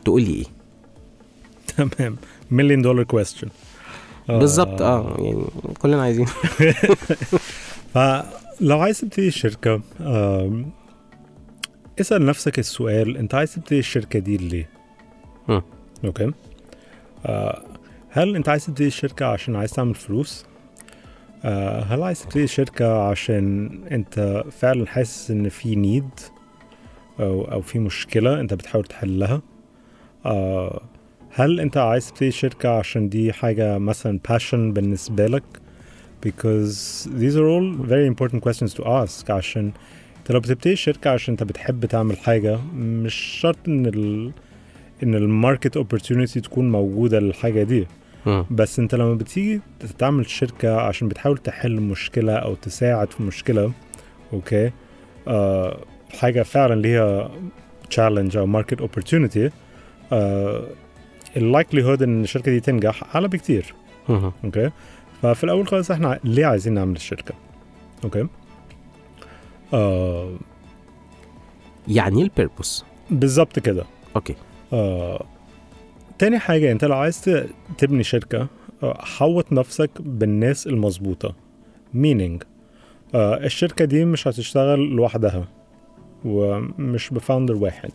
[0.05, 0.45] تقول لي إيه؟
[1.77, 2.17] تمام.
[2.51, 3.47] مليون دولار question
[4.37, 5.43] بالظبط آه يعني
[5.79, 6.25] كلنا عايزين
[7.93, 10.69] فلو عايز تبتدي شركة آم،
[12.01, 14.69] اسأل نفسك السؤال انت عايز تبتدي الشركة دي ليه؟
[15.47, 15.61] مم.
[16.05, 16.31] أوكي
[17.25, 17.61] آه،
[18.09, 20.45] هل انت عايز تبتدي الشركة عشان عايز تعمل فلوس؟
[21.45, 26.09] آه، هل عايز تبتدي شركة عشان انت فعلا حاسس إن في نيد
[27.19, 29.41] أو أو في مشكلة انت بتحاول تحلها؟
[30.25, 30.81] آه،
[31.31, 35.43] هل انت عايز تبتدي شركة عشان دي حاجة مثلا passion بالنسبة لك؟
[36.25, 39.71] because these are all very important questions to ask عشان
[40.17, 44.31] انت لو بتبتدي شركة عشان انت بتحب تعمل حاجة مش شرط ان ال
[45.03, 47.87] ان ال market opportunity تكون موجودة للحاجة دي
[48.25, 48.45] مم.
[48.51, 49.61] بس انت لما بتيجي
[49.97, 53.71] تعمل شركة عشان بتحاول تحل مشكلة أو تساعد في مشكلة
[54.33, 54.71] okay
[55.27, 55.77] آه
[56.19, 57.31] حاجة فعلا ليها
[57.95, 59.51] challenge أو market opportunity
[60.13, 60.63] آه
[61.37, 63.73] ال likelihood إن الشركة دي تنجح أعلى بكتير.
[64.43, 64.71] okay؟
[65.21, 67.33] ففي الأول خالص إحنا ليه عايزين نعمل الشركة؟
[68.03, 68.27] okay؟
[69.73, 70.33] آه.
[71.87, 73.83] يعني ال purpose بالظبط كده.
[74.15, 74.35] okay.
[74.73, 75.25] آه.
[76.19, 77.45] تاني حاجة أنت لو عايز
[77.77, 78.47] تبني شركة
[78.83, 81.35] آه، حوط نفسك بالناس المظبوطة.
[81.95, 82.43] Meaning
[83.15, 85.47] آه الشركة دي مش هتشتغل لوحدها
[86.25, 87.91] ومش ب founder واحد.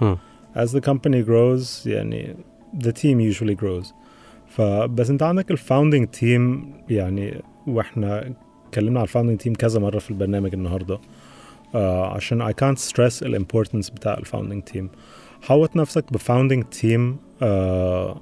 [0.00, 0.16] مم.
[0.56, 2.36] as the company grows يعني
[2.82, 3.92] the team usually grows.
[4.48, 8.32] فبس انت عندك ال founding team يعني وإحنا
[8.68, 10.98] اتكلمنا على ال founding team كذا مرة في البرنامج النهارده.
[11.74, 14.90] آه عشان I can't stress ال importance بتاع ال founding team
[15.42, 18.20] حوط نفسك ب founding team آه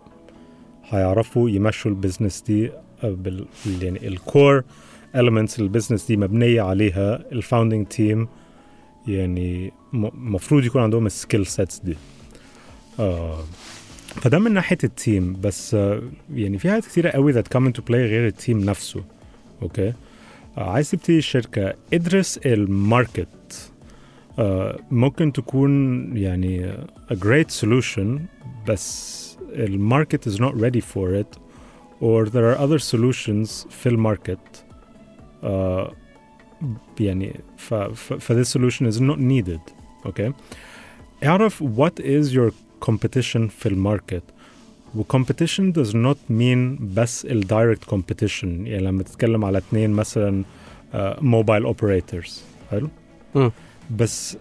[0.88, 2.70] هيعرفوا يمشوا ال business دي
[3.04, 3.46] آه، بال
[3.82, 4.62] يعني ال core
[5.14, 7.24] elements ال business دي مبنية عليها.
[7.32, 8.28] ال founding team
[9.08, 11.96] يعني المفروض يكون عندهم ال skill sets دي.
[13.00, 13.38] آه
[14.20, 16.02] فده من ناحية ال team بس آه
[16.34, 19.04] يعني في حاجات كتيرة قوي that come into play غير ال team نفسه
[19.62, 19.92] okay
[20.58, 21.74] آه عايز تبتدي الشركة.
[21.92, 23.72] ادرس ال market.
[24.38, 26.72] آه ممكن تكون يعني
[27.10, 28.20] a great solution
[28.68, 31.38] بس ال market is not ready for it
[32.00, 34.64] or there are other solutions في ال market.
[35.44, 35.92] آه
[37.00, 39.72] يعني ف, ف, ف this solution is not needed
[40.06, 40.32] okay
[41.24, 42.52] اعرف what is your
[42.90, 44.22] competition في ال market.
[44.94, 48.44] و competition does not mean بس ال direct competition.
[48.44, 50.44] يعني لما تتكلم على اتنين مثلا
[51.20, 52.90] mobile operators حلو.
[53.96, 54.36] بس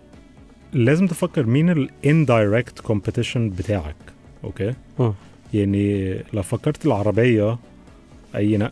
[0.74, 3.96] لازم تفكر مين ال indirect competition بتاعك.
[4.44, 5.14] okay؟ مم.
[5.54, 7.58] يعني لو فكرت العربية
[8.36, 8.72] أي نقل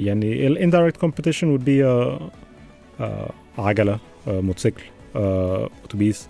[0.00, 2.22] يعني ال indirect competition would be uh,
[3.00, 4.82] uh, عجلة uh, موتوسيكل
[5.14, 5.18] uh,
[5.84, 6.28] أتوبيس.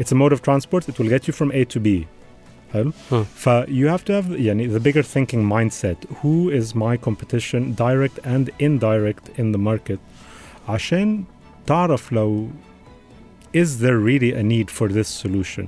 [0.00, 1.88] it's a mode of transport it will get you from A to B
[2.72, 3.24] حلو مم.
[3.24, 8.26] ف you have to have يعني the bigger thinking mindset who is my competition direct
[8.26, 9.98] and indirect in the market
[10.68, 11.24] عشان
[11.66, 12.48] تعرف لو
[13.56, 15.64] is there really a need for this solution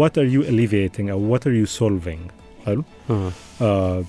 [0.00, 2.30] what are you alleviating or what are you solving
[2.66, 3.30] حلو مم.
[3.62, 4.04] آه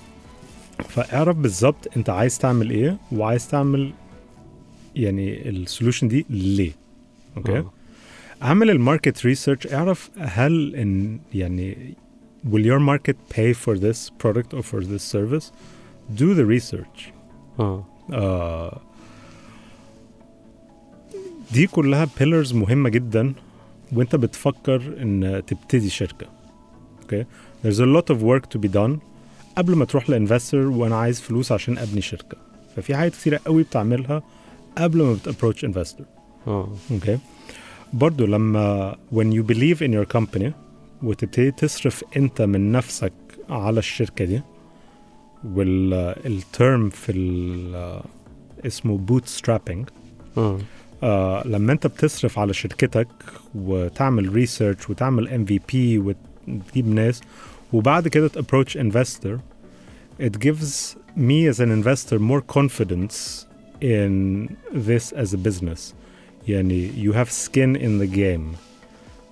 [0.88, 3.92] فاعرف بالظبط انت عايز تعمل ايه وعايز تعمل
[4.96, 6.72] يعني السولوشن دي ليه
[7.36, 7.64] اوكي مم.
[8.43, 11.93] اعمل ال market research اعرف هل إن يعني
[12.51, 15.51] will your market pay for this product or for this service
[16.17, 17.11] do the research.
[17.59, 17.83] مم.
[18.13, 18.81] آه.
[21.53, 23.33] دي كلها pillars مهمة جدا
[23.93, 26.27] وانت بتفكر إن تبتدي شركة.
[27.01, 27.25] okay
[27.63, 28.99] there's a lot of work to be done.
[29.57, 32.37] قبل ما تروح ل investor وأنا عايز فلوس عشان أبني شركة.
[32.75, 34.23] ففي حاجات كتيرة قوي بتعملها
[34.77, 36.05] قبل ما بت approach investor
[36.47, 36.65] مم.
[36.91, 37.17] okay
[37.95, 40.51] برضو لما when you believe in your company
[41.03, 43.13] وتبتدي تصرف انت من نفسك
[43.49, 44.41] على الشركة دي
[45.53, 48.01] وال term في ال
[48.65, 49.89] اسمه bootstrapping
[50.37, 50.57] مم.
[51.03, 53.07] آه لما انت بتصرف على شركتك
[53.55, 57.21] وتعمل research وتعمل MVP وتجيب ناس
[57.73, 59.39] وبعد كده ت approach investor
[60.21, 63.45] it gives me as an investor more confidence
[63.81, 64.11] in
[64.87, 65.93] this as a business
[66.47, 68.57] يعني you have skin in the game.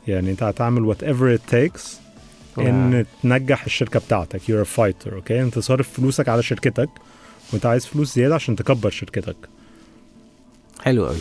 [0.07, 2.03] يعني انت هتعمل whatever it takes
[2.57, 4.41] إن تنجح الشركة بتاعتك.
[4.41, 6.89] You're a fighter okay انت صارف فلوسك على شركتك
[7.53, 9.36] وانت عايز فلوس زيادة عشان تكبر شركتك.
[10.82, 11.18] حلو قوي.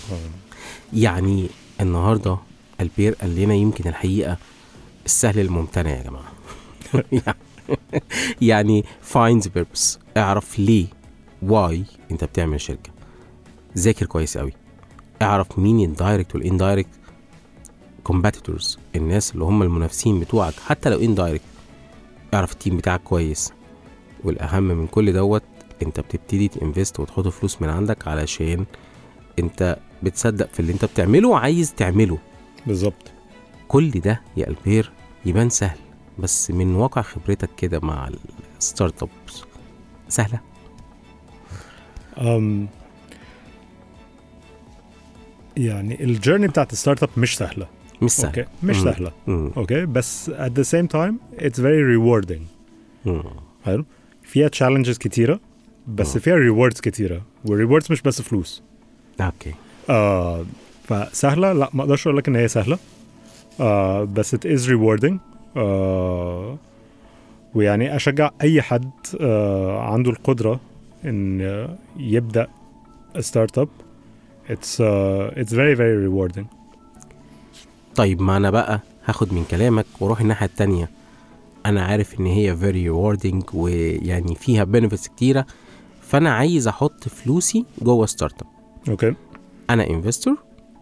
[0.93, 1.49] يعني
[1.81, 2.39] النهارده
[2.81, 4.39] البير قال لنا يمكن الحقيقة
[5.07, 6.33] السهل الممتنع يا جماعة.
[8.51, 10.87] يعني find purpose اعرف ليه
[11.49, 11.75] why
[12.11, 12.91] انت بتعمل شركه
[13.79, 14.53] ذاكر كويس قوي.
[15.23, 16.89] اعرف مين ال direct وال indirect
[18.13, 21.43] competitors الناس اللي هم المنافسين بتوعك حتى لو indirect
[22.35, 23.53] اعرف ال team بتاعك كويس.
[24.25, 25.43] والأهم من كل دوت
[25.83, 28.65] انت بتبتدي ت invest وتحط فلوس من عندك علشان
[29.39, 32.19] انت بتصدق في اللي انت بتعمله وعايز تعمله.
[32.67, 33.13] بالظبط.
[33.69, 34.93] كل ده يا البير
[35.25, 35.79] يبان سهل
[36.19, 38.11] بس من واقع خبرتك كده مع
[38.59, 39.43] ال startups
[40.09, 40.41] سهلة؟
[42.19, 42.69] أم
[45.57, 47.67] يعني ال journey بتاعت ال startup مش سهلة.
[48.03, 48.27] مش سهل.
[48.27, 48.85] okay؟ مش مم.
[48.85, 49.13] سهلة.
[49.27, 49.51] مم.
[49.57, 52.41] okay؟ بس at the same time it's very rewarding.
[53.07, 53.23] مم.
[53.65, 53.85] حلو؟
[54.23, 55.41] فيها challenges كتيرة
[55.89, 56.21] بس مم.
[56.23, 57.23] فيها rewards كتيرة.
[57.49, 58.63] وال rewards مش بس فلوس.
[59.21, 59.55] okay.
[59.91, 60.45] آه
[60.85, 62.79] فسهلة؟ لا ما أقدرش أقول لك إن هي سهلة.
[63.61, 65.15] آه بس is rewarding.
[65.57, 66.57] آه
[67.55, 68.91] ويعني أشجع أي حد
[69.21, 70.61] آه عنده القدرة
[71.05, 72.47] إن يبدأ
[73.21, 73.69] startup
[74.53, 76.45] it's uh, it's very very rewarding.
[77.95, 80.91] طيب ما أنا بقى هاخد من كلامك وأروح الناحية التانية.
[81.67, 85.47] أنا عارف إن هي very rewarding ويعني فيها benefits كتيرة.
[86.03, 88.49] فأنا عايز أحط فلوسي جوه startup
[88.89, 89.15] okay
[89.71, 90.37] أنا investor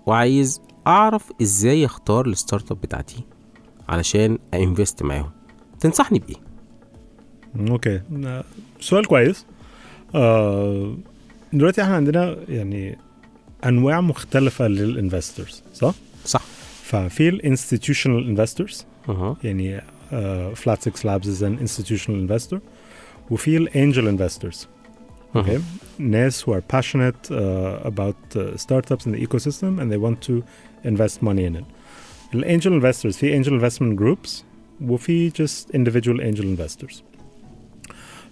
[0.07, 3.25] وعايز أعرف إزاي أختار ال startup بتاعتي
[3.89, 5.31] علشان invest معاهم.
[5.81, 6.37] تنصحني بإيه؟
[7.71, 8.01] okay
[8.81, 9.47] سؤال كويس.
[10.15, 10.97] آه
[11.53, 12.99] دلوقتي إحنا عندنا يعني
[13.67, 15.95] انواع مختلفه لل investors صح
[16.25, 16.43] صح
[16.83, 18.87] ففي الانستتيوشنال انفسترز
[19.45, 19.83] يعني
[20.55, 22.59] فلات 6 لابز is an institutional investor
[23.31, 24.69] وفي الانجل انفسترز
[25.35, 25.61] okay
[25.99, 30.43] ناس who are passionate uh, about uh, startups in the ecosystem and they want to
[30.85, 31.65] invest money in it
[32.35, 34.31] الانجل investors في angel investment groups
[34.81, 36.95] وفي just individual angel investors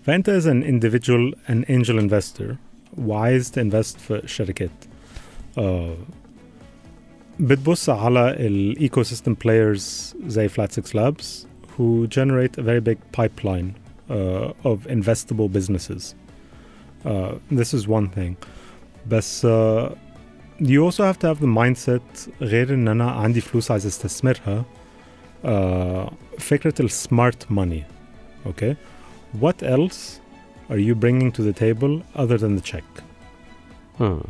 [0.03, 2.55] فانت as an individual an angel investor
[2.99, 4.88] وعايز ت invest في شركات uh,
[7.40, 11.48] بتبص على الايكو سيستم بلايرز زي فلات 6 لابس
[11.78, 13.70] who generate a very big pipeline
[14.10, 16.16] uh, of investable businesses.
[17.06, 18.36] Uh, this is one thing.
[19.08, 19.90] بس uh,
[20.60, 24.66] you also have to have the mindset غير ان انا عندي فلوس عايز استثمرها
[25.44, 27.84] uh, فكرة السمارت money.
[28.50, 28.76] Okay?
[29.42, 30.20] What else
[30.70, 33.04] are you bringing to the table other than the check?
[34.00, 34.22] مم.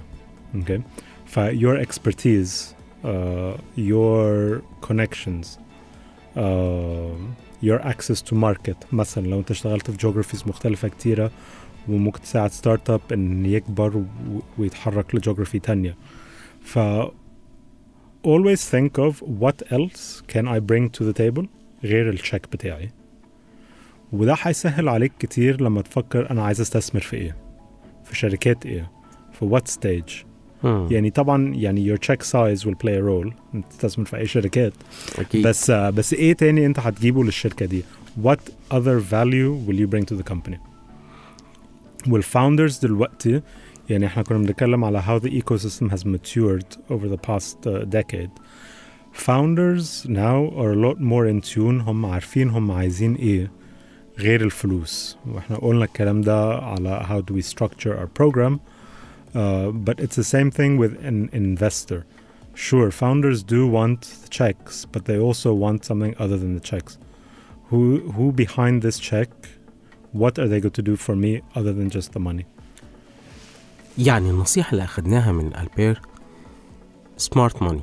[0.55, 0.81] Okay.
[1.28, 2.74] ف your expertise,
[3.04, 5.46] uh, your connections,
[6.36, 7.14] uh,
[7.62, 8.76] your access to market.
[8.92, 11.30] مثلا لو انت اشتغلت في geographies مختلفة كتيرة
[11.88, 14.04] وممكن تساعد ستارت اب إن يكبر
[14.58, 15.96] ويتحرك لجيوغرافي تانية.
[16.60, 16.78] ف
[18.26, 21.46] always think of what else can I bring to the table
[21.84, 22.90] غير الشيك بتاعي.
[24.12, 27.36] وده هيسهل عليك كتير لما تفكر أنا عايز أستثمر في إيه
[28.04, 28.90] في شركات إيه
[29.32, 30.27] في what stage.
[30.63, 30.87] مم.
[30.91, 34.73] يعني طبعا يعني your check size will play a role انت تستثمر في اي شركات
[35.19, 37.83] اكيد بس آه، بس ايه تاني انت هتجيبه للشركه دي
[38.23, 38.39] what
[38.73, 40.57] other value will you bring to the company
[42.07, 43.41] والfounders دلوقتي
[43.89, 48.31] يعني احنا كنا بنتكلم على how the ecosystem has matured over the past uh, decade
[49.13, 53.51] founders now are a lot more in tune هم عارفين هم عايزين ايه
[54.19, 58.57] غير الفلوس واحنا قلنا الكلام ده على how do we structure our program
[59.35, 62.05] uh, but it's the same thing with an investor
[62.55, 66.97] Sure, founders do want the checks, but they also want something other than the checks.
[67.69, 69.29] Who who behind this check?
[70.11, 72.45] What are they going to do for me other than just the money?
[73.97, 76.01] يعني النصيحة اللي أخدناها من ألبير
[77.17, 77.81] سمارت ماني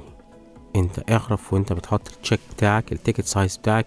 [0.76, 3.86] انت اعرف وانت بتحط التشيك بتاعك التيكت سايز بتاعك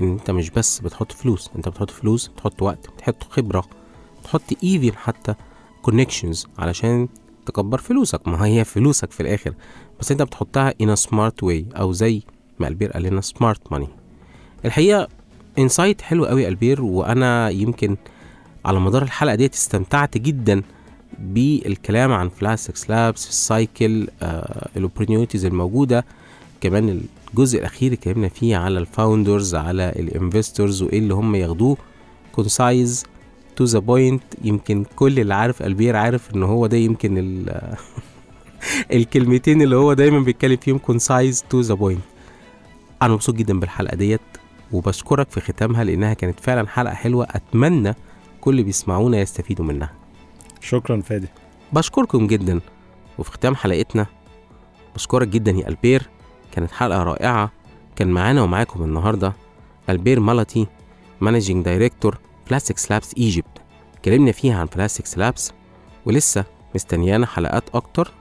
[0.00, 3.64] ان انت مش بس بتحط فلوس انت بتحط فلوس بتحط وقت بتحط خبرة
[4.22, 5.34] بتحط ايفن حتى
[5.81, 7.07] connections علشان
[7.45, 8.27] تكبر فلوسك.
[8.27, 9.53] ما هي فلوسك في الآخر
[9.99, 12.21] بس أنت بتحطها in a smart way أو زي
[12.59, 13.87] ما ألبير قال لنا smart money
[14.65, 15.07] الحقيقة
[15.59, 17.97] insight حلو قوي ألبير وأنا يمكن
[18.65, 20.61] على مدار الحلقة ديت استمتعت جدا
[21.19, 26.05] بالكلام عن Flat6Labs ال cycle آه ال opportunities الموجودة.
[26.61, 27.01] كمان
[27.33, 31.77] الجزء الأخير اتكلمنا فيه على ال founders على ال investors وإيه اللي هم ياخدوه
[32.31, 33.05] concise
[33.59, 37.59] to the point يمكن كل اللي عارف ألبير عارف إن هو ده يمكن ال
[38.97, 42.01] الكلمتين اللي هو دايما بيتكلم فيهم concise to the point
[43.01, 44.21] أنا مبسوط جدا بالحلقة ديت
[44.71, 47.95] وبشكرك في ختامها لأنها كانت فعلا حلقة حلوة أتمنى
[48.41, 49.91] كل اللي بيسمعونا يستفيدوا منها.
[50.61, 51.27] شكرا فادي.
[51.73, 52.59] بشكركم جدا
[53.17, 54.05] وفي ختام حلقتنا
[54.95, 56.09] بشكرك جدا يا ألبير.
[56.51, 57.51] كانت حلقة رائعة
[57.95, 59.33] كان معانا ومعاكم النهارده
[59.89, 60.67] ألبير مالتي
[61.21, 62.17] managing director
[62.49, 63.61] Flat6Labs Egypt
[63.93, 65.51] اتكلمنا فيها عن Flat6Labs
[66.05, 66.45] ولسه
[66.75, 68.13] مستنيانا حلقات أكتر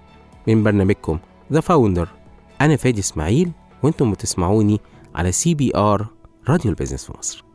[0.47, 1.19] من برنامجكم
[1.53, 2.09] The Founder
[2.61, 3.51] أنا فادي إسماعيل
[3.83, 4.81] وأنتم بتسمعوني
[5.15, 6.07] على CBR
[6.49, 7.48] Radio ال business في مصر.